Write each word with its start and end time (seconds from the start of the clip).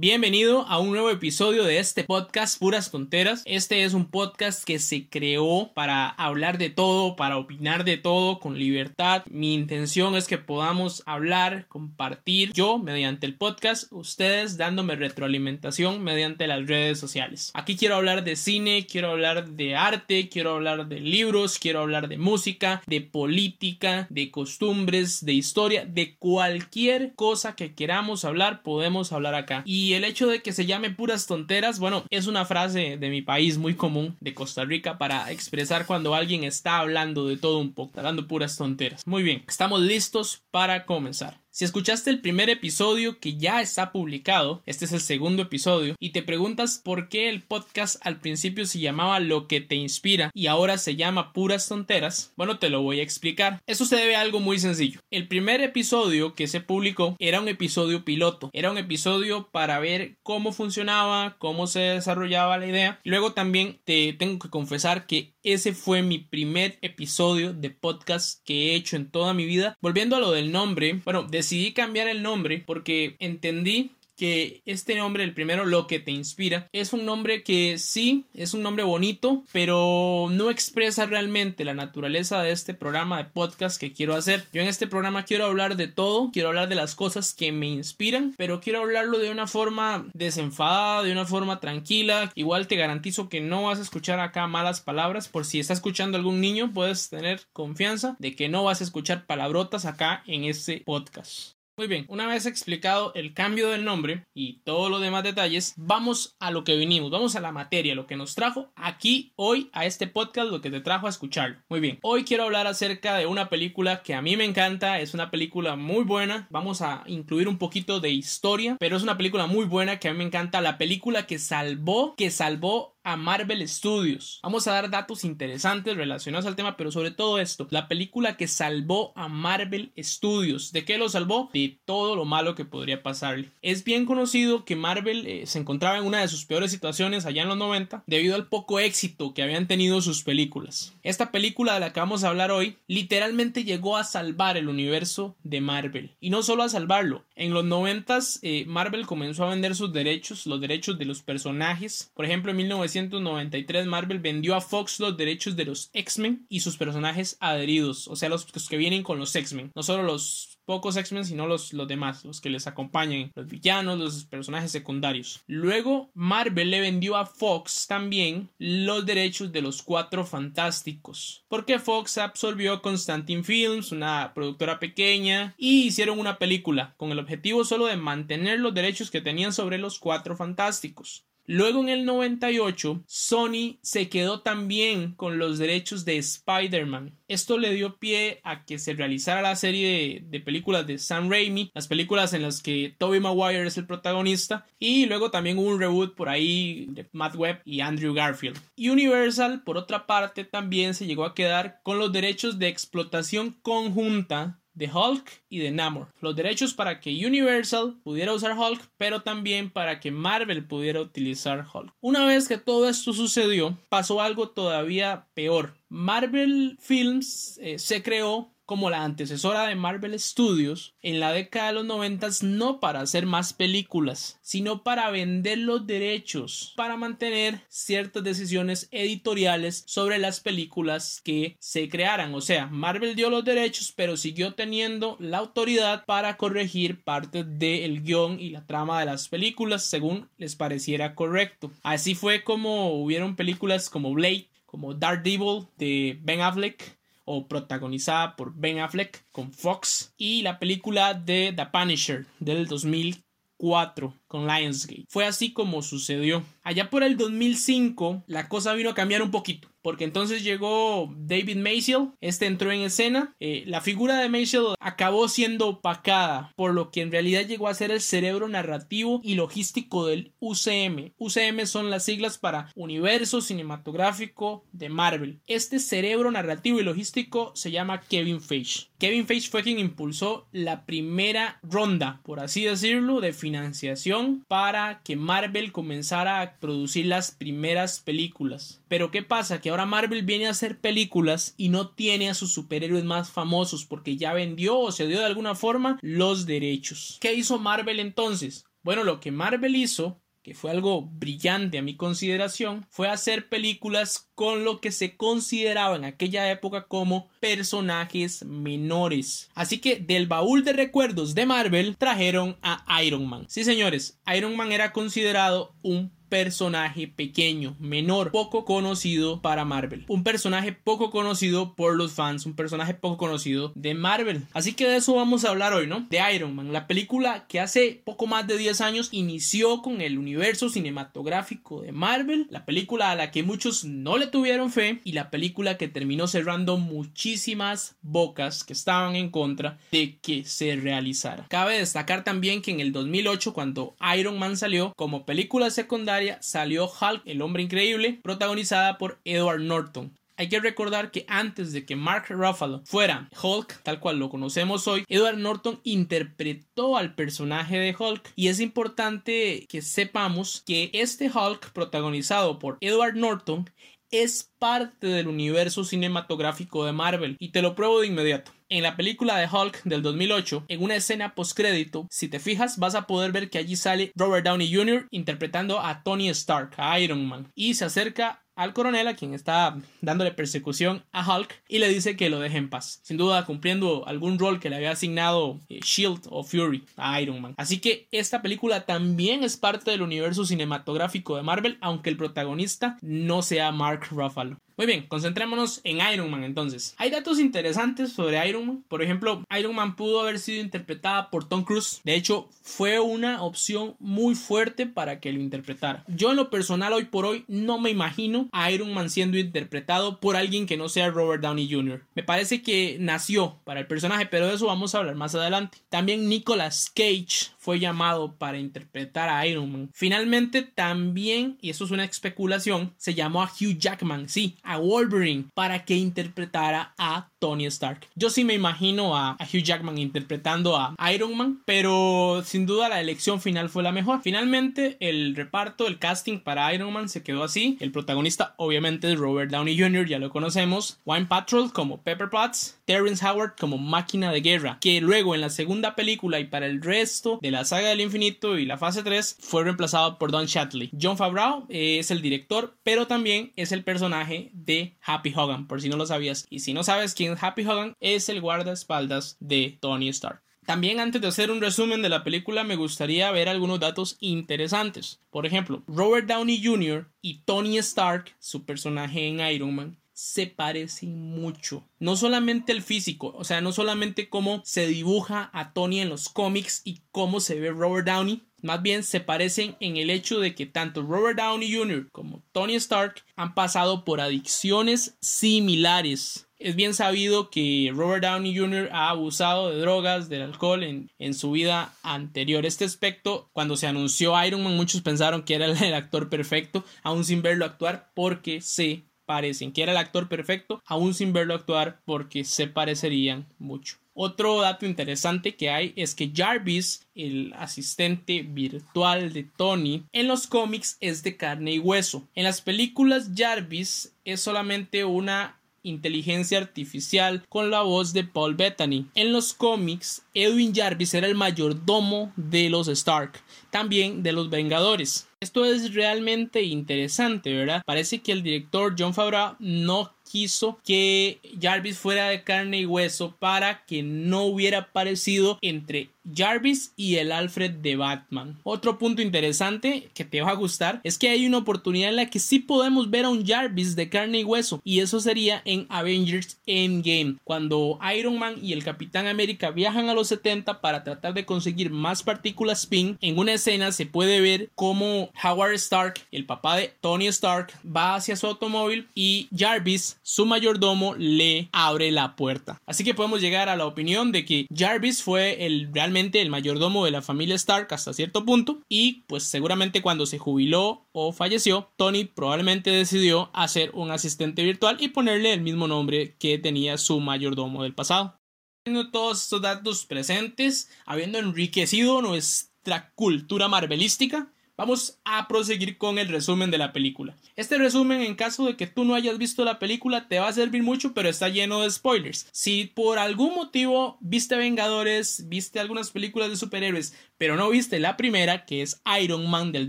Bienvenido 0.00 0.64
a 0.68 0.78
un 0.78 0.92
nuevo 0.92 1.10
episodio 1.10 1.64
de 1.64 1.80
este 1.80 2.04
podcast 2.04 2.60
Puras 2.60 2.92
Tonteras. 2.92 3.42
Este 3.46 3.82
es 3.82 3.94
un 3.94 4.08
podcast 4.08 4.62
que 4.62 4.78
se 4.78 5.08
creó 5.08 5.72
para 5.74 6.08
hablar 6.08 6.56
de 6.56 6.70
todo, 6.70 7.16
para 7.16 7.36
opinar 7.36 7.82
de 7.82 7.96
todo 7.96 8.38
con 8.38 8.56
libertad. 8.56 9.24
Mi 9.28 9.54
intención 9.54 10.14
es 10.14 10.28
que 10.28 10.38
podamos 10.38 11.02
hablar, 11.04 11.66
compartir 11.66 12.52
yo 12.52 12.78
mediante 12.78 13.26
el 13.26 13.34
podcast, 13.34 13.92
ustedes 13.92 14.56
dándome 14.56 14.94
retroalimentación 14.94 16.04
mediante 16.04 16.46
las 16.46 16.64
redes 16.68 17.00
sociales. 17.00 17.50
Aquí 17.54 17.76
quiero 17.76 17.96
hablar 17.96 18.22
de 18.22 18.36
cine, 18.36 18.86
quiero 18.88 19.10
hablar 19.10 19.48
de 19.48 19.74
arte, 19.74 20.28
quiero 20.28 20.54
hablar 20.54 20.86
de 20.86 21.00
libros, 21.00 21.58
quiero 21.58 21.80
hablar 21.80 22.06
de 22.06 22.18
música, 22.18 22.82
de 22.86 23.00
política, 23.00 24.06
de 24.10 24.30
costumbres, 24.30 25.24
de 25.24 25.32
historia, 25.32 25.84
de 25.86 26.14
cualquier 26.14 27.16
cosa 27.16 27.56
que 27.56 27.74
queramos 27.74 28.24
hablar, 28.24 28.62
podemos 28.62 29.12
hablar 29.12 29.34
acá. 29.34 29.64
Y 29.66 29.88
el 29.98 30.04
hecho 30.04 30.28
de 30.28 30.42
que 30.42 30.52
se 30.52 30.64
llame 30.64 30.90
puras 30.90 31.26
tonteras, 31.26 31.78
bueno, 31.78 32.04
es 32.10 32.26
una 32.26 32.44
frase 32.44 32.96
de 32.96 33.10
mi 33.10 33.20
país 33.20 33.58
muy 33.58 33.74
común, 33.74 34.16
de 34.20 34.32
Costa 34.32 34.64
Rica, 34.64 34.96
para 34.96 35.30
expresar 35.32 35.86
cuando 35.86 36.14
alguien 36.14 36.44
está 36.44 36.78
hablando 36.78 37.26
de 37.26 37.36
todo 37.36 37.58
un 37.58 37.74
poco, 37.74 37.98
hablando 37.98 38.26
puras 38.26 38.56
tonteras. 38.56 39.06
Muy 39.06 39.22
bien, 39.22 39.44
estamos 39.46 39.80
listos 39.80 40.44
para 40.50 40.86
comenzar. 40.86 41.40
Si 41.58 41.64
escuchaste 41.64 42.10
el 42.10 42.20
primer 42.20 42.50
episodio 42.50 43.18
que 43.18 43.36
ya 43.36 43.60
está 43.60 43.90
publicado, 43.90 44.62
este 44.64 44.84
es 44.84 44.92
el 44.92 45.00
segundo 45.00 45.42
episodio, 45.42 45.96
y 45.98 46.10
te 46.10 46.22
preguntas 46.22 46.80
por 46.84 47.08
qué 47.08 47.28
el 47.28 47.42
podcast 47.42 47.96
al 48.06 48.20
principio 48.20 48.64
se 48.64 48.78
llamaba 48.78 49.18
Lo 49.18 49.48
que 49.48 49.60
te 49.60 49.74
inspira 49.74 50.30
y 50.34 50.46
ahora 50.46 50.78
se 50.78 50.94
llama 50.94 51.32
Puras 51.32 51.66
Tonteras, 51.66 52.32
bueno, 52.36 52.60
te 52.60 52.70
lo 52.70 52.82
voy 52.82 53.00
a 53.00 53.02
explicar. 53.02 53.60
Eso 53.66 53.86
se 53.86 53.96
debe 53.96 54.14
a 54.14 54.20
algo 54.20 54.38
muy 54.38 54.60
sencillo. 54.60 55.00
El 55.10 55.26
primer 55.26 55.60
episodio 55.60 56.36
que 56.36 56.46
se 56.46 56.60
publicó 56.60 57.16
era 57.18 57.40
un 57.40 57.48
episodio 57.48 58.04
piloto, 58.04 58.50
era 58.52 58.70
un 58.70 58.78
episodio 58.78 59.48
para 59.50 59.80
ver 59.80 60.16
cómo 60.22 60.52
funcionaba, 60.52 61.38
cómo 61.40 61.66
se 61.66 61.80
desarrollaba 61.80 62.58
la 62.58 62.68
idea. 62.68 63.00
Luego 63.02 63.32
también 63.32 63.80
te 63.82 64.12
tengo 64.12 64.38
que 64.38 64.48
confesar 64.48 65.08
que 65.08 65.32
ese 65.52 65.72
fue 65.72 66.02
mi 66.02 66.18
primer 66.18 66.78
episodio 66.82 67.52
de 67.52 67.70
podcast 67.70 68.44
que 68.44 68.70
he 68.70 68.74
hecho 68.74 68.96
en 68.96 69.10
toda 69.10 69.34
mi 69.34 69.46
vida. 69.46 69.76
Volviendo 69.80 70.16
a 70.16 70.20
lo 70.20 70.32
del 70.32 70.52
nombre, 70.52 71.00
bueno, 71.04 71.22
decidí 71.22 71.72
cambiar 71.72 72.08
el 72.08 72.22
nombre 72.22 72.62
porque 72.66 73.16
entendí 73.18 73.97
que 74.18 74.62
este 74.66 74.96
nombre, 74.96 75.24
el 75.24 75.32
primero, 75.32 75.64
lo 75.64 75.86
que 75.86 76.00
te 76.00 76.10
inspira, 76.10 76.68
es 76.72 76.92
un 76.92 77.06
nombre 77.06 77.42
que 77.42 77.78
sí, 77.78 78.26
es 78.34 78.52
un 78.52 78.62
nombre 78.62 78.84
bonito, 78.84 79.44
pero 79.52 80.26
no 80.30 80.50
expresa 80.50 81.06
realmente 81.06 81.64
la 81.64 81.74
naturaleza 81.74 82.42
de 82.42 82.50
este 82.50 82.74
programa 82.74 83.18
de 83.18 83.30
podcast 83.30 83.80
que 83.80 83.92
quiero 83.92 84.16
hacer. 84.16 84.46
Yo 84.52 84.60
en 84.60 84.68
este 84.68 84.88
programa 84.88 85.24
quiero 85.24 85.46
hablar 85.46 85.76
de 85.76 85.86
todo, 85.86 86.30
quiero 86.32 86.48
hablar 86.48 86.68
de 86.68 86.74
las 86.74 86.94
cosas 86.94 87.32
que 87.32 87.52
me 87.52 87.68
inspiran, 87.68 88.34
pero 88.36 88.60
quiero 88.60 88.80
hablarlo 88.80 89.18
de 89.18 89.30
una 89.30 89.46
forma 89.46 90.06
desenfadada, 90.14 91.04
de 91.04 91.12
una 91.12 91.24
forma 91.24 91.60
tranquila. 91.60 92.32
Igual 92.34 92.66
te 92.66 92.76
garantizo 92.76 93.28
que 93.28 93.40
no 93.40 93.64
vas 93.64 93.78
a 93.78 93.82
escuchar 93.82 94.18
acá 94.20 94.46
malas 94.46 94.80
palabras, 94.80 95.28
por 95.28 95.44
si 95.44 95.60
está 95.60 95.72
escuchando 95.72 96.18
algún 96.18 96.40
niño, 96.40 96.72
puedes 96.74 97.08
tener 97.08 97.42
confianza 97.52 98.16
de 98.18 98.34
que 98.34 98.48
no 98.48 98.64
vas 98.64 98.80
a 98.80 98.84
escuchar 98.84 99.26
palabrotas 99.26 99.84
acá 99.84 100.22
en 100.26 100.44
este 100.44 100.82
podcast. 100.84 101.57
Muy 101.78 101.86
bien, 101.86 102.06
una 102.08 102.26
vez 102.26 102.44
explicado 102.44 103.12
el 103.14 103.34
cambio 103.34 103.68
del 103.70 103.84
nombre 103.84 104.26
y 104.34 104.62
todos 104.64 104.90
los 104.90 105.00
demás 105.00 105.22
detalles, 105.22 105.74
vamos 105.76 106.34
a 106.40 106.50
lo 106.50 106.64
que 106.64 106.76
vinimos, 106.76 107.12
vamos 107.12 107.36
a 107.36 107.40
la 107.40 107.52
materia, 107.52 107.94
lo 107.94 108.08
que 108.08 108.16
nos 108.16 108.34
trajo 108.34 108.72
aquí 108.74 109.32
hoy 109.36 109.70
a 109.72 109.86
este 109.86 110.08
podcast, 110.08 110.50
lo 110.50 110.60
que 110.60 110.72
te 110.72 110.80
trajo 110.80 111.06
a 111.06 111.10
escucharlo. 111.10 111.62
Muy 111.68 111.78
bien, 111.78 112.00
hoy 112.02 112.24
quiero 112.24 112.42
hablar 112.42 112.66
acerca 112.66 113.16
de 113.16 113.26
una 113.26 113.48
película 113.48 114.02
que 114.02 114.14
a 114.14 114.22
mí 114.22 114.36
me 114.36 114.44
encanta, 114.44 114.98
es 114.98 115.14
una 115.14 115.30
película 115.30 115.76
muy 115.76 116.02
buena, 116.02 116.48
vamos 116.50 116.82
a 116.82 117.04
incluir 117.06 117.46
un 117.46 117.58
poquito 117.58 118.00
de 118.00 118.10
historia, 118.10 118.76
pero 118.80 118.96
es 118.96 119.04
una 119.04 119.16
película 119.16 119.46
muy 119.46 119.64
buena 119.64 120.00
que 120.00 120.08
a 120.08 120.12
mí 120.12 120.18
me 120.18 120.24
encanta, 120.24 120.60
la 120.60 120.78
película 120.78 121.28
que 121.28 121.38
salvó, 121.38 122.16
que 122.16 122.32
salvó 122.32 122.97
a 123.08 123.16
Marvel 123.16 123.66
Studios. 123.66 124.38
Vamos 124.42 124.68
a 124.68 124.72
dar 124.72 124.90
datos 124.90 125.24
interesantes 125.24 125.96
relacionados 125.96 126.44
al 126.44 126.56
tema, 126.56 126.76
pero 126.76 126.92
sobre 126.92 127.10
todo 127.10 127.38
esto, 127.38 127.66
la 127.70 127.88
película 127.88 128.36
que 128.36 128.46
salvó 128.46 129.14
a 129.16 129.28
Marvel 129.28 129.92
Studios. 129.98 130.72
¿De 130.72 130.84
qué 130.84 130.98
lo 130.98 131.08
salvó? 131.08 131.48
De 131.54 131.78
todo 131.86 132.16
lo 132.16 132.26
malo 132.26 132.54
que 132.54 132.66
podría 132.66 133.02
pasarle. 133.02 133.50
Es 133.62 133.82
bien 133.82 134.04
conocido 134.04 134.66
que 134.66 134.76
Marvel 134.76 135.26
eh, 135.26 135.46
se 135.46 135.58
encontraba 135.58 135.96
en 135.96 136.04
una 136.04 136.20
de 136.20 136.28
sus 136.28 136.44
peores 136.44 136.70
situaciones 136.70 137.24
allá 137.24 137.42
en 137.42 137.48
los 137.48 137.56
90 137.56 138.04
debido 138.06 138.34
al 138.34 138.48
poco 138.48 138.78
éxito 138.78 139.32
que 139.32 139.42
habían 139.42 139.68
tenido 139.68 140.02
sus 140.02 140.22
películas. 140.22 140.92
Esta 141.02 141.30
película 141.30 141.72
de 141.72 141.80
la 141.80 141.94
que 141.94 142.00
vamos 142.00 142.24
a 142.24 142.28
hablar 142.28 142.50
hoy 142.50 142.76
literalmente 142.88 143.64
llegó 143.64 143.96
a 143.96 144.04
salvar 144.04 144.58
el 144.58 144.68
universo 144.68 145.34
de 145.44 145.62
Marvel. 145.62 146.14
Y 146.20 146.28
no 146.28 146.42
solo 146.42 146.62
a 146.62 146.68
salvarlo, 146.68 147.24
en 147.36 147.54
los 147.54 147.64
90 147.64 148.18
eh, 148.42 148.64
Marvel 148.66 149.06
comenzó 149.06 149.44
a 149.44 149.50
vender 149.50 149.74
sus 149.74 149.94
derechos, 149.94 150.46
los 150.46 150.60
derechos 150.60 150.98
de 150.98 151.06
los 151.06 151.22
personajes. 151.22 152.10
Por 152.14 152.26
ejemplo, 152.26 152.50
en 152.50 152.58
1900 152.58 152.97
1993 153.02 153.86
Marvel 153.86 154.18
vendió 154.18 154.54
a 154.54 154.60
Fox 154.60 155.00
los 155.00 155.16
derechos 155.16 155.56
de 155.56 155.64
los 155.64 155.90
X-Men 155.92 156.46
y 156.48 156.60
sus 156.60 156.76
personajes 156.76 157.36
adheridos, 157.40 158.08
o 158.08 158.16
sea, 158.16 158.28
los, 158.28 158.46
que 158.46 158.76
vienen 158.76 159.02
con 159.02 159.18
los 159.18 159.34
X-Men, 159.34 159.70
no 159.74 159.82
solo 159.82 160.02
los 160.02 160.58
pocos 160.68 160.98
X-Men, 160.98 161.24
sino 161.24 161.46
los, 161.46 161.72
los 161.72 161.88
demás, 161.88 162.26
los 162.26 162.42
que 162.42 162.50
les 162.50 162.66
acompañan, 162.66 163.32
los 163.34 163.46
villanos, 163.46 163.98
los 163.98 164.24
personajes 164.26 164.70
secundarios. 164.70 165.42
Luego, 165.46 166.10
Marvel 166.12 166.70
le 166.70 166.82
vendió 166.82 167.16
a 167.16 167.24
Fox 167.24 167.86
también 167.86 168.50
los 168.58 169.06
derechos 169.06 169.50
de 169.50 169.62
los 169.62 169.82
cuatro 169.82 170.26
fantásticos, 170.26 171.46
porque 171.48 171.78
Fox 171.78 172.18
absorbió 172.18 172.82
Constantine 172.82 173.44
Films, 173.44 173.92
una 173.92 174.32
productora 174.34 174.78
pequeña, 174.78 175.54
y 175.56 175.84
hicieron 175.84 176.18
una 176.18 176.38
película 176.38 176.94
con 176.98 177.12
el 177.12 177.18
objetivo 177.18 177.64
solo 177.64 177.86
de 177.86 177.96
mantener 177.96 178.60
los 178.60 178.74
derechos 178.74 179.10
que 179.10 179.22
tenían 179.22 179.54
sobre 179.54 179.78
los 179.78 179.98
cuatro 179.98 180.36
fantásticos. 180.36 181.27
Luego 181.50 181.80
en 181.80 181.88
el 181.88 182.04
98, 182.04 183.04
Sony 183.06 183.78
se 183.80 184.10
quedó 184.10 184.42
también 184.42 185.14
con 185.14 185.38
los 185.38 185.56
derechos 185.56 186.04
de 186.04 186.18
Spider-Man. 186.18 187.16
Esto 187.26 187.56
le 187.56 187.72
dio 187.72 187.96
pie 187.96 188.42
a 188.44 188.66
que 188.66 188.78
se 188.78 188.92
realizara 188.92 189.40
la 189.40 189.56
serie 189.56 190.22
de, 190.26 190.40
películas 190.40 190.86
de 190.86 190.98
Sam 190.98 191.30
Raimi, 191.30 191.70
las 191.72 191.88
películas 191.88 192.34
en 192.34 192.42
las 192.42 192.60
que 192.60 192.94
Tobey 192.98 193.20
Maguire 193.20 193.66
es 193.66 193.78
el 193.78 193.86
protagonista, 193.86 194.66
y 194.78 195.06
luego 195.06 195.30
también 195.30 195.56
hubo 195.56 195.68
un 195.68 195.80
reboot 195.80 196.14
por 196.14 196.28
ahí 196.28 196.84
de 196.90 197.08
Matt 197.12 197.34
Webb 197.34 197.62
y 197.64 197.80
Andrew 197.80 198.12
Garfield. 198.12 198.60
Universal, 198.76 199.62
por 199.64 199.78
otra 199.78 200.06
parte, 200.06 200.44
también 200.44 200.92
se 200.92 201.06
llegó 201.06 201.24
a 201.24 201.34
quedar 201.34 201.80
con 201.82 201.98
los 201.98 202.12
derechos 202.12 202.58
de 202.58 202.68
explotación 202.68 203.56
conjunta 203.62 204.60
de 204.78 204.88
Hulk 204.92 205.42
y 205.48 205.58
de 205.58 205.72
Namor. 205.72 206.08
Los 206.20 206.36
derechos 206.36 206.72
para 206.72 207.00
que 207.00 207.26
Universal 207.26 207.96
pudiera 208.04 208.32
usar 208.32 208.56
Hulk, 208.56 208.80
pero 208.96 209.22
también 209.22 209.70
para 209.70 209.98
que 209.98 210.12
Marvel 210.12 210.64
pudiera 210.64 211.00
utilizar 211.00 211.66
Hulk. 211.72 211.92
Una 212.00 212.24
vez 212.24 212.46
que 212.46 212.58
todo 212.58 212.88
esto 212.88 213.12
sucedió, 213.12 213.76
pasó 213.88 214.22
algo 214.22 214.50
todavía 214.50 215.26
peor. 215.34 215.74
Marvel 215.88 216.78
Films 216.80 217.58
eh, 217.60 217.78
se 217.78 218.02
creó 218.02 218.52
como 218.68 218.90
la 218.90 219.02
antecesora 219.02 219.66
de 219.66 219.76
Marvel 219.76 220.20
Studios 220.20 220.94
en 221.00 221.20
la 221.20 221.32
década 221.32 221.68
de 221.68 221.72
los 221.72 221.86
90 221.86 222.28
no 222.42 222.80
para 222.80 223.00
hacer 223.00 223.24
más 223.24 223.54
películas, 223.54 224.38
sino 224.42 224.82
para 224.82 225.10
vender 225.10 225.56
los 225.56 225.86
derechos, 225.86 226.74
para 226.76 226.98
mantener 226.98 227.62
ciertas 227.68 228.22
decisiones 228.22 228.88
editoriales 228.90 229.84
sobre 229.86 230.18
las 230.18 230.40
películas 230.40 231.22
que 231.24 231.56
se 231.58 231.88
crearan. 231.88 232.34
O 232.34 232.42
sea, 232.42 232.66
Marvel 232.66 233.16
dio 233.16 233.30
los 233.30 233.42
derechos, 233.42 233.90
pero 233.96 234.18
siguió 234.18 234.52
teniendo 234.52 235.16
la 235.18 235.38
autoridad 235.38 236.04
para 236.04 236.36
corregir 236.36 237.02
parte 237.02 237.44
del 237.44 238.02
guion 238.02 238.38
y 238.38 238.50
la 238.50 238.66
trama 238.66 239.00
de 239.00 239.06
las 239.06 239.28
películas 239.28 239.82
según 239.84 240.28
les 240.36 240.56
pareciera 240.56 241.14
correcto. 241.14 241.72
Así 241.82 242.14
fue 242.14 242.44
como 242.44 243.02
hubieron 243.02 243.34
películas 243.34 243.88
como 243.88 244.12
Blade, 244.12 244.48
como 244.66 244.92
Daredevil 244.92 245.68
de 245.78 246.18
Ben 246.20 246.42
Affleck, 246.42 246.97
o 247.28 247.46
protagonizada 247.46 248.36
por 248.36 248.54
Ben 248.54 248.78
Affleck 248.78 249.22
con 249.30 249.52
Fox 249.52 250.14
y 250.16 250.40
la 250.40 250.58
película 250.58 251.12
de 251.12 251.52
The 251.54 251.66
Punisher 251.66 252.26
del 252.40 252.66
2004 252.66 254.14
con 254.26 254.46
Lionsgate. 254.46 255.04
Fue 255.10 255.26
así 255.26 255.52
como 255.52 255.82
sucedió. 255.82 256.42
Allá 256.62 256.88
por 256.88 257.02
el 257.02 257.18
2005 257.18 258.24
la 258.26 258.48
cosa 258.48 258.72
vino 258.72 258.90
a 258.90 258.94
cambiar 258.94 259.20
un 259.20 259.30
poquito 259.30 259.68
porque 259.88 260.04
entonces 260.04 260.44
llegó 260.44 261.14
David 261.16 261.56
Maciel, 261.56 262.10
este 262.20 262.44
entró 262.44 262.70
en 262.70 262.82
escena, 262.82 263.34
eh, 263.40 263.64
la 263.66 263.80
figura 263.80 264.18
de 264.18 264.28
Maciel 264.28 264.74
acabó 264.80 265.28
siendo 265.28 265.66
opacada, 265.66 266.52
por 266.56 266.74
lo 266.74 266.90
que 266.90 267.00
en 267.00 267.10
realidad 267.10 267.46
llegó 267.46 267.68
a 267.68 267.74
ser 267.74 267.90
el 267.90 268.02
cerebro 268.02 268.48
narrativo 268.48 269.22
y 269.24 269.34
logístico 269.34 270.06
del 270.06 270.34
UCM. 270.40 271.14
UCM 271.16 271.64
son 271.64 271.88
las 271.88 272.04
siglas 272.04 272.36
para 272.36 272.70
Universo 272.74 273.40
Cinematográfico 273.40 274.66
de 274.72 274.90
Marvel. 274.90 275.40
Este 275.46 275.78
cerebro 275.78 276.30
narrativo 276.30 276.78
y 276.78 276.82
logístico 276.82 277.52
se 277.54 277.70
llama 277.70 278.02
Kevin 278.02 278.42
Feige. 278.42 278.88
Kevin 278.98 279.26
Feige 279.26 279.48
fue 279.48 279.62
quien 279.62 279.78
impulsó 279.78 280.48
la 280.52 280.84
primera 280.84 281.60
ronda, 281.62 282.20
por 282.24 282.40
así 282.40 282.64
decirlo, 282.64 283.22
de 283.22 283.32
financiación 283.32 284.44
para 284.48 285.00
que 285.02 285.16
Marvel 285.16 285.72
comenzara 285.72 286.42
a 286.42 286.58
producir 286.58 287.06
las 287.06 287.30
primeras 287.30 288.00
películas. 288.00 288.82
Pero 288.88 289.10
¿qué 289.10 289.22
pasa? 289.22 289.60
Que 289.60 289.70
ahora 289.70 289.77
Marvel 289.86 290.22
viene 290.22 290.46
a 290.46 290.50
hacer 290.50 290.80
películas 290.80 291.54
y 291.56 291.68
no 291.68 291.90
tiene 291.90 292.30
a 292.30 292.34
sus 292.34 292.52
superhéroes 292.52 293.04
más 293.04 293.30
famosos 293.30 293.84
porque 293.84 294.16
ya 294.16 294.32
vendió 294.32 294.78
o 294.78 294.92
se 294.92 295.06
dio 295.06 295.18
de 295.18 295.26
alguna 295.26 295.54
forma 295.54 295.98
los 296.02 296.46
derechos. 296.46 297.18
¿Qué 297.20 297.34
hizo 297.34 297.58
Marvel 297.58 298.00
entonces? 298.00 298.64
Bueno, 298.82 299.04
lo 299.04 299.20
que 299.20 299.30
Marvel 299.30 299.76
hizo 299.76 300.20
que 300.48 300.54
fue 300.54 300.70
algo 300.70 301.02
brillante 301.02 301.76
a 301.76 301.82
mi 301.82 301.94
consideración, 301.94 302.86
fue 302.88 303.10
hacer 303.10 303.50
películas 303.50 304.30
con 304.34 304.64
lo 304.64 304.80
que 304.80 304.92
se 304.92 305.14
consideraba 305.14 305.94
en 305.94 306.06
aquella 306.06 306.50
época 306.50 306.86
como 306.86 307.28
personajes 307.38 308.46
menores. 308.46 309.50
Así 309.54 309.76
que 309.76 309.96
del 309.96 310.26
baúl 310.26 310.64
de 310.64 310.72
recuerdos 310.72 311.34
de 311.34 311.44
Marvel 311.44 311.96
trajeron 311.98 312.56
a 312.62 313.02
Iron 313.02 313.28
Man. 313.28 313.44
Sí, 313.48 313.62
señores, 313.62 314.20
Iron 314.34 314.56
Man 314.56 314.72
era 314.72 314.92
considerado 314.92 315.74
un 315.82 316.17
personaje 316.28 317.08
pequeño, 317.08 317.76
menor, 317.78 318.30
poco 318.30 318.64
conocido 318.64 319.40
para 319.40 319.64
Marvel. 319.64 320.04
Un 320.08 320.24
personaje 320.24 320.72
poco 320.72 321.10
conocido 321.10 321.74
por 321.74 321.96
los 321.96 322.12
fans, 322.12 322.46
un 322.46 322.54
personaje 322.54 322.94
poco 322.94 323.16
conocido 323.16 323.72
de 323.74 323.94
Marvel. 323.94 324.44
Así 324.52 324.74
que 324.74 324.86
de 324.86 324.96
eso 324.96 325.14
vamos 325.14 325.44
a 325.44 325.50
hablar 325.50 325.72
hoy, 325.72 325.86
¿no? 325.86 326.06
De 326.10 326.20
Iron 326.34 326.54
Man, 326.54 326.72
la 326.72 326.86
película 326.86 327.46
que 327.48 327.60
hace 327.60 328.02
poco 328.04 328.26
más 328.26 328.46
de 328.46 328.58
10 328.58 328.80
años 328.80 329.08
inició 329.12 329.82
con 329.82 330.00
el 330.00 330.18
universo 330.18 330.68
cinematográfico 330.68 331.82
de 331.82 331.92
Marvel, 331.92 332.46
la 332.50 332.64
película 332.64 333.10
a 333.10 333.16
la 333.16 333.30
que 333.30 333.42
muchos 333.42 333.84
no 333.84 334.18
le 334.18 334.26
tuvieron 334.26 334.70
fe 334.70 335.00
y 335.04 335.12
la 335.12 335.30
película 335.30 335.76
que 335.76 335.88
terminó 335.88 336.26
cerrando 336.26 336.76
muchísimas 336.76 337.96
bocas 338.02 338.64
que 338.64 338.72
estaban 338.72 339.16
en 339.16 339.30
contra 339.30 339.78
de 339.92 340.18
que 340.18 340.44
se 340.44 340.76
realizara. 340.76 341.46
Cabe 341.48 341.78
destacar 341.78 342.24
también 342.24 342.62
que 342.62 342.70
en 342.70 342.80
el 342.80 342.92
2008 342.92 343.52
cuando 343.52 343.96
Iron 344.18 344.38
Man 344.38 344.56
salió 344.56 344.92
como 344.96 345.24
película 345.24 345.70
secundaria 345.70 346.17
salió 346.40 346.86
Hulk, 346.86 347.22
el 347.26 347.42
hombre 347.42 347.62
increíble, 347.62 348.20
protagonizada 348.22 348.98
por 348.98 349.20
Edward 349.24 349.60
Norton. 349.60 350.18
Hay 350.38 350.48
que 350.48 350.60
recordar 350.60 351.10
que 351.10 351.24
antes 351.26 351.72
de 351.72 351.84
que 351.84 351.96
Mark 351.96 352.26
Ruffalo 352.28 352.82
fuera 352.84 353.28
Hulk, 353.42 353.82
tal 353.82 353.98
cual 353.98 354.20
lo 354.20 354.30
conocemos 354.30 354.86
hoy, 354.86 355.04
Edward 355.08 355.38
Norton 355.38 355.80
interpretó 355.82 356.96
al 356.96 357.16
personaje 357.16 357.76
de 357.76 357.96
Hulk 357.98 358.32
y 358.36 358.46
es 358.46 358.60
importante 358.60 359.66
que 359.68 359.82
sepamos 359.82 360.62
que 360.64 360.90
este 360.92 361.28
Hulk 361.28 361.72
protagonizado 361.72 362.60
por 362.60 362.78
Edward 362.80 363.16
Norton 363.16 363.68
es 364.10 364.52
parte 364.58 365.06
del 365.06 365.28
universo 365.28 365.84
cinematográfico 365.84 366.84
de 366.84 366.92
Marvel 366.92 367.36
y 367.38 367.50
te 367.50 367.62
lo 367.62 367.74
pruebo 367.74 368.00
de 368.00 368.08
inmediato. 368.08 368.52
En 368.70 368.82
la 368.82 368.96
película 368.96 369.38
de 369.38 369.48
Hulk 369.50 369.84
del 369.84 370.02
2008, 370.02 370.66
en 370.68 370.82
una 370.82 370.96
escena 370.96 371.34
postcrédito, 371.34 372.06
si 372.10 372.28
te 372.28 372.38
fijas, 372.38 372.78
vas 372.78 372.94
a 372.94 373.06
poder 373.06 373.32
ver 373.32 373.48
que 373.48 373.58
allí 373.58 373.76
sale 373.76 374.12
Robert 374.14 374.44
Downey 374.44 374.72
Jr. 374.72 375.06
interpretando 375.10 375.80
a 375.80 376.02
Tony 376.02 376.28
Stark, 376.28 376.74
a 376.76 377.00
Iron 377.00 377.26
Man, 377.26 377.50
y 377.54 377.74
se 377.74 377.86
acerca 377.86 378.44
al 378.58 378.72
coronel 378.72 379.06
a 379.06 379.14
quien 379.14 379.34
está 379.34 379.78
dándole 380.00 380.32
persecución 380.32 381.04
a 381.12 381.24
Hulk 381.24 381.62
y 381.68 381.78
le 381.78 381.88
dice 381.88 382.16
que 382.16 382.28
lo 382.28 382.40
deje 382.40 382.58
en 382.58 382.68
paz. 382.68 382.98
Sin 383.04 383.16
duda 383.16 383.46
cumpliendo 383.46 384.06
algún 384.06 384.38
rol 384.38 384.58
que 384.58 384.68
le 384.68 384.76
había 384.76 384.90
asignado 384.90 385.60
eh, 385.68 385.78
Shield 385.80 386.26
o 386.28 386.42
Fury 386.42 386.84
a 386.96 387.20
Iron 387.20 387.40
Man. 387.40 387.54
Así 387.56 387.78
que 387.78 388.08
esta 388.10 388.42
película 388.42 388.84
también 388.84 389.44
es 389.44 389.56
parte 389.56 389.92
del 389.92 390.02
universo 390.02 390.44
cinematográfico 390.44 391.36
de 391.36 391.42
Marvel, 391.42 391.78
aunque 391.80 392.10
el 392.10 392.16
protagonista 392.16 392.98
no 393.00 393.42
sea 393.42 393.70
Mark 393.70 394.08
Ruffalo. 394.10 394.58
Muy 394.78 394.86
bien, 394.86 395.06
concentrémonos 395.08 395.80
en 395.82 395.98
Iron 396.14 396.30
Man 396.30 396.44
entonces. 396.44 396.94
Hay 396.98 397.10
datos 397.10 397.40
interesantes 397.40 398.12
sobre 398.12 398.48
Iron 398.48 398.64
Man. 398.64 398.84
Por 398.86 399.02
ejemplo, 399.02 399.42
Iron 399.58 399.74
Man 399.74 399.96
pudo 399.96 400.20
haber 400.20 400.38
sido 400.38 400.62
interpretada 400.62 401.30
por 401.30 401.48
Tom 401.48 401.64
Cruise. 401.64 402.00
De 402.04 402.14
hecho, 402.14 402.48
fue 402.62 403.00
una 403.00 403.42
opción 403.42 403.96
muy 403.98 404.36
fuerte 404.36 404.86
para 404.86 405.18
que 405.18 405.32
lo 405.32 405.40
interpretara. 405.40 406.04
Yo 406.06 406.30
en 406.30 406.36
lo 406.36 406.48
personal 406.48 406.92
hoy 406.92 407.06
por 407.06 407.26
hoy 407.26 407.44
no 407.48 407.80
me 407.80 407.90
imagino 407.90 408.48
a 408.52 408.70
Iron 408.70 408.94
Man 408.94 409.10
siendo 409.10 409.36
interpretado 409.36 410.20
por 410.20 410.36
alguien 410.36 410.66
que 410.66 410.76
no 410.76 410.88
sea 410.88 411.10
Robert 411.10 411.42
Downey 411.42 411.68
Jr. 411.68 412.04
Me 412.14 412.22
parece 412.22 412.62
que 412.62 412.98
nació 413.00 413.58
para 413.64 413.80
el 413.80 413.88
personaje, 413.88 414.26
pero 414.26 414.46
de 414.46 414.54
eso 414.54 414.66
vamos 414.66 414.94
a 414.94 414.98
hablar 414.98 415.16
más 415.16 415.34
adelante. 415.34 415.78
También 415.88 416.28
Nicolas 416.28 416.92
Cage 416.94 417.50
fue 417.58 417.80
llamado 417.80 418.36
para 418.36 418.58
interpretar 418.58 419.28
a 419.28 419.44
Iron 419.44 419.72
Man. 419.72 419.90
Finalmente 419.92 420.62
también, 420.62 421.58
y 421.60 421.70
eso 421.70 421.84
es 421.84 421.90
una 421.90 422.04
especulación, 422.04 422.94
se 422.96 423.14
llamó 423.14 423.42
a 423.42 423.46
Hugh 423.46 423.76
Jackman, 423.76 424.28
sí, 424.28 424.56
a 424.68 424.76
Wolverine, 424.78 425.46
para 425.54 425.84
que 425.84 425.96
interpretara 425.96 426.92
a 426.98 427.28
Tony 427.38 427.66
Stark. 427.66 428.06
Yo 428.14 428.30
sí 428.30 428.44
me 428.44 428.54
imagino 428.54 429.16
a, 429.16 429.36
Hugh 429.40 429.62
Jackman 429.62 429.98
interpretando 429.98 430.76
a 430.76 430.94
Iron 431.12 431.36
Man, 431.36 431.62
pero 431.64 432.42
sin 432.44 432.66
duda 432.66 432.88
la 432.88 433.00
elección 433.00 433.40
final 433.40 433.68
fue 433.70 433.82
la 433.82 433.92
mejor. 433.92 434.20
Finalmente 434.22 434.96
el 435.00 435.34
reparto, 435.34 435.86
el 435.86 435.98
casting 435.98 436.38
para 436.40 436.72
Iron 436.74 436.92
Man 436.92 437.08
se 437.08 437.22
quedó 437.22 437.44
así. 437.44 437.76
El 437.80 437.92
protagonista 437.92 438.54
obviamente 438.58 439.10
es 439.10 439.18
Robert 439.18 439.50
Downey 439.50 439.78
Jr., 439.78 440.06
ya 440.06 440.18
lo 440.18 440.30
conocemos. 440.30 440.98
Wayne 441.04 441.26
Patrol 441.26 441.72
como 441.72 442.02
Pepper 442.02 442.28
Potts, 442.28 442.78
Terrence 442.84 443.24
Howard 443.24 443.54
como 443.58 443.78
máquina 443.78 444.32
de 444.32 444.40
guerra, 444.40 444.78
que 444.80 445.00
luego 445.00 445.34
en 445.34 445.40
la 445.40 445.50
segunda 445.50 445.94
película 445.94 446.40
y 446.40 446.44
para 446.44 446.66
el 446.66 446.82
resto 446.82 447.38
de 447.40 447.50
la 447.50 447.64
saga 447.64 447.88
del 447.88 448.00
infinito 448.00 448.58
y 448.58 448.66
la 448.66 448.78
fase 448.78 449.02
3 449.02 449.38
fue 449.40 449.64
reemplazado 449.64 450.18
por 450.18 450.30
Don 450.30 450.46
Shatley. 450.46 450.90
John 451.00 451.16
Favreau 451.16 451.66
eh, 451.68 451.98
es 451.98 452.10
el 452.10 452.22
director, 452.22 452.76
pero 452.82 453.06
también 453.06 453.52
es 453.56 453.72
el 453.72 453.84
personaje 453.84 454.50
de 454.64 454.96
Happy 455.02 455.32
Hogan, 455.34 455.66
por 455.66 455.80
si 455.80 455.88
no 455.88 455.96
lo 455.96 456.06
sabías. 456.06 456.46
Y 456.50 456.60
si 456.60 456.72
no 456.72 456.84
sabes 456.84 457.14
quién 457.14 457.32
es 457.32 457.42
Happy 457.42 457.64
Hogan, 457.64 457.94
es 458.00 458.28
el 458.28 458.40
guardaespaldas 458.40 459.36
de 459.40 459.78
Tony 459.80 460.08
Stark. 460.08 460.42
También 460.68 461.00
antes 461.00 461.22
de 461.22 461.28
hacer 461.28 461.50
un 461.50 461.62
resumen 461.62 462.02
de 462.02 462.10
la 462.10 462.24
película 462.24 462.62
me 462.62 462.76
gustaría 462.76 463.30
ver 463.30 463.48
algunos 463.48 463.80
datos 463.80 464.18
interesantes. 464.20 465.18
Por 465.30 465.46
ejemplo, 465.46 465.82
Robert 465.86 466.26
Downey 466.26 466.62
Jr. 466.62 467.10
y 467.22 467.38
Tony 467.46 467.78
Stark, 467.78 468.36
su 468.38 468.66
personaje 468.66 469.28
en 469.28 469.40
Iron 469.40 469.74
Man, 469.74 469.98
se 470.12 470.46
parecen 470.46 471.16
mucho. 471.30 471.88
No 472.00 472.16
solamente 472.16 472.72
el 472.72 472.82
físico, 472.82 473.32
o 473.36 473.44
sea, 473.44 473.60
no 473.60 473.70
solamente 473.70 474.28
cómo 474.28 474.60
se 474.64 474.88
dibuja 474.88 475.48
a 475.54 475.72
Tony 475.72 476.00
en 476.00 476.08
los 476.08 476.28
cómics 476.28 476.82
y 476.84 477.02
cómo 477.12 477.40
se 477.40 477.58
ve 477.60 477.70
Robert 477.70 478.06
Downey, 478.06 478.42
más 478.62 478.82
bien 478.82 479.02
se 479.02 479.20
parecen 479.20 479.76
en 479.80 479.96
el 479.96 480.10
hecho 480.10 480.40
de 480.40 480.54
que 480.54 480.66
tanto 480.66 481.02
Robert 481.02 481.38
Downey 481.38 481.74
Jr. 481.74 482.08
como 482.10 482.42
Tony 482.52 482.74
Stark 482.76 483.24
han 483.36 483.54
pasado 483.54 484.04
por 484.04 484.20
adicciones 484.20 485.16
similares. 485.20 486.46
Es 486.58 486.74
bien 486.74 486.92
sabido 486.92 487.50
que 487.50 487.92
Robert 487.94 488.24
Downey 488.24 488.56
Jr. 488.56 488.88
ha 488.92 489.10
abusado 489.10 489.70
de 489.70 489.78
drogas, 489.78 490.28
del 490.28 490.42
alcohol 490.42 490.82
en, 490.82 491.08
en, 491.20 491.34
su 491.34 491.52
vida 491.52 491.94
anterior. 492.02 492.66
Este 492.66 492.84
aspecto, 492.84 493.48
cuando 493.52 493.76
se 493.76 493.86
anunció 493.86 494.34
Iron 494.44 494.64
Man, 494.64 494.76
muchos 494.76 495.02
pensaron 495.02 495.44
que 495.44 495.54
era 495.54 495.66
el 495.66 495.94
actor 495.94 496.28
perfecto, 496.28 496.84
aún 497.04 497.24
sin 497.24 497.42
verlo 497.42 497.64
actuar, 497.64 498.10
porque 498.14 498.60
se 498.60 499.04
parecen, 499.28 499.72
que 499.72 499.82
era 499.82 499.92
el 499.92 499.98
actor 499.98 500.26
perfecto, 500.26 500.82
aún 500.86 501.12
sin 501.12 501.34
verlo 501.34 501.54
actuar 501.54 502.00
porque 502.06 502.44
se 502.44 502.66
parecerían 502.66 503.46
mucho. 503.58 503.98
Otro 504.20 504.60
dato 504.60 504.84
interesante 504.84 505.54
que 505.54 505.70
hay 505.70 505.92
es 505.94 506.16
que 506.16 506.32
Jarvis, 506.34 507.06
el 507.14 507.54
asistente 507.56 508.42
virtual 508.42 509.32
de 509.32 509.44
Tony, 509.44 510.06
en 510.10 510.26
los 510.26 510.48
cómics 510.48 510.96
es 510.98 511.22
de 511.22 511.36
carne 511.36 511.74
y 511.74 511.78
hueso. 511.78 512.26
En 512.34 512.42
las 512.42 512.60
películas 512.60 513.30
Jarvis 513.36 514.12
es 514.24 514.40
solamente 514.40 515.04
una 515.04 515.60
inteligencia 515.84 516.58
artificial 516.58 517.44
con 517.48 517.70
la 517.70 517.82
voz 517.82 518.12
de 518.12 518.24
Paul 518.24 518.56
Bettany. 518.56 519.06
En 519.14 519.32
los 519.32 519.54
cómics, 519.54 520.22
Edwin 520.34 520.74
Jarvis 520.74 521.14
era 521.14 521.28
el 521.28 521.36
mayordomo 521.36 522.32
de 522.34 522.70
los 522.70 522.88
Stark, 522.88 523.40
también 523.70 524.24
de 524.24 524.32
los 524.32 524.50
Vengadores. 524.50 525.28
Esto 525.40 525.64
es 525.64 525.94
realmente 525.94 526.64
interesante, 526.64 527.54
¿verdad? 527.54 527.82
Parece 527.86 528.18
que 528.18 528.32
el 528.32 528.42
director 528.42 528.96
John 528.98 529.14
Favreau 529.14 529.54
no 529.60 530.12
quiso 530.28 530.78
que 530.84 531.40
Jarvis 531.60 531.98
fuera 531.98 532.28
de 532.28 532.42
carne 532.42 532.80
y 532.80 532.86
hueso 532.86 533.34
para 533.38 533.84
que 533.84 534.02
no 534.02 534.42
hubiera 534.42 534.78
aparecido 534.78 535.58
entre 535.62 536.10
Jarvis 536.34 536.92
y 536.96 537.16
el 537.16 537.32
Alfred 537.32 537.72
de 537.72 537.96
Batman. 537.96 538.58
Otro 538.62 538.98
punto 538.98 539.22
interesante 539.22 540.08
que 540.14 540.24
te 540.24 540.40
va 540.40 540.50
a 540.50 540.54
gustar 540.54 541.00
es 541.04 541.18
que 541.18 541.30
hay 541.30 541.46
una 541.46 541.58
oportunidad 541.58 542.10
en 542.10 542.16
la 542.16 542.30
que 542.30 542.38
sí 542.38 542.58
podemos 542.58 543.10
ver 543.10 543.24
a 543.24 543.30
un 543.30 543.46
Jarvis 543.46 543.96
de 543.96 544.08
carne 544.08 544.40
y 544.40 544.44
hueso 544.44 544.80
y 544.84 545.00
eso 545.00 545.20
sería 545.20 545.62
en 545.64 545.86
Avengers 545.88 546.58
Endgame 546.66 547.36
cuando 547.44 547.98
Iron 548.16 548.38
Man 548.38 548.56
y 548.62 548.72
el 548.72 548.84
Capitán 548.84 549.26
América 549.26 549.70
viajan 549.70 550.08
a 550.08 550.14
los 550.14 550.28
70 550.28 550.80
para 550.80 551.04
tratar 551.04 551.34
de 551.34 551.44
conseguir 551.44 551.90
más 551.90 552.22
partículas 552.22 552.80
spin 552.80 553.18
en 553.20 553.38
una 553.38 553.54
escena 553.54 553.92
se 553.92 554.06
puede 554.06 554.40
ver 554.40 554.70
cómo 554.74 555.30
Howard 555.42 555.74
Stark 555.74 556.14
el 556.32 556.46
papá 556.46 556.76
de 556.76 556.92
Tony 557.00 557.26
Stark 557.28 557.72
va 557.84 558.14
hacia 558.14 558.36
su 558.36 558.46
automóvil 558.46 559.08
y 559.14 559.48
Jarvis 559.56 560.18
su 560.22 560.46
mayordomo 560.46 561.14
le 561.16 561.68
abre 561.72 562.10
la 562.10 562.36
puerta 562.36 562.80
así 562.86 563.04
que 563.04 563.14
podemos 563.14 563.40
llegar 563.40 563.68
a 563.68 563.76
la 563.76 563.86
opinión 563.86 564.32
de 564.32 564.44
que 564.44 564.66
Jarvis 564.74 565.22
fue 565.22 565.66
el 565.66 565.88
realmente 565.92 566.17
el 566.18 566.50
mayordomo 566.50 567.04
de 567.04 567.10
la 567.10 567.22
familia 567.22 567.54
Stark 567.54 567.88
hasta 567.94 568.12
cierto 568.12 568.44
punto 568.44 568.80
y 568.88 569.24
pues 569.26 569.44
seguramente 569.44 570.02
cuando 570.02 570.26
se 570.26 570.38
jubiló 570.38 571.06
o 571.12 571.32
falleció, 571.32 571.92
Tony 571.96 572.24
probablemente 572.24 572.90
decidió 572.90 573.50
hacer 573.54 573.90
un 573.94 574.10
asistente 574.10 574.64
virtual 574.64 574.96
y 575.00 575.08
ponerle 575.08 575.52
el 575.52 575.60
mismo 575.60 575.86
nombre 575.86 576.36
que 576.38 576.58
tenía 576.58 576.98
su 576.98 577.20
mayordomo 577.20 577.84
del 577.84 577.94
pasado. 577.94 578.38
Teniendo 578.84 579.10
todos 579.10 579.42
estos 579.42 579.62
datos 579.62 580.06
presentes, 580.06 580.90
habiendo 581.06 581.38
enriquecido 581.38 582.20
nuestra 582.20 583.12
cultura 583.14 583.68
marvelística, 583.68 584.52
vamos 584.78 585.18
a 585.24 585.48
proseguir 585.48 585.98
con 585.98 586.18
el 586.18 586.28
resumen 586.28 586.70
de 586.70 586.78
la 586.78 586.92
película. 586.92 587.36
Este 587.56 587.76
resumen, 587.76 588.22
en 588.22 588.36
caso 588.36 588.64
de 588.64 588.76
que 588.76 588.86
tú 588.86 589.04
no 589.04 589.16
hayas 589.16 589.36
visto 589.36 589.64
la 589.64 589.80
película, 589.80 590.28
te 590.28 590.38
va 590.38 590.48
a 590.48 590.52
servir 590.52 590.84
mucho, 590.84 591.12
pero 591.12 591.28
está 591.28 591.48
lleno 591.48 591.82
de 591.82 591.90
spoilers. 591.90 592.46
Si 592.52 592.84
por 592.86 593.18
algún 593.18 593.54
motivo 593.54 594.16
viste 594.20 594.56
Vengadores, 594.56 595.48
viste 595.48 595.80
algunas 595.80 596.12
películas 596.12 596.48
de 596.48 596.56
superhéroes, 596.56 597.12
pero 597.36 597.56
no 597.56 597.68
viste 597.68 597.98
la 597.98 598.16
primera, 598.16 598.64
que 598.64 598.82
es 598.82 599.02
Iron 599.20 599.50
Man 599.50 599.72
del 599.72 599.88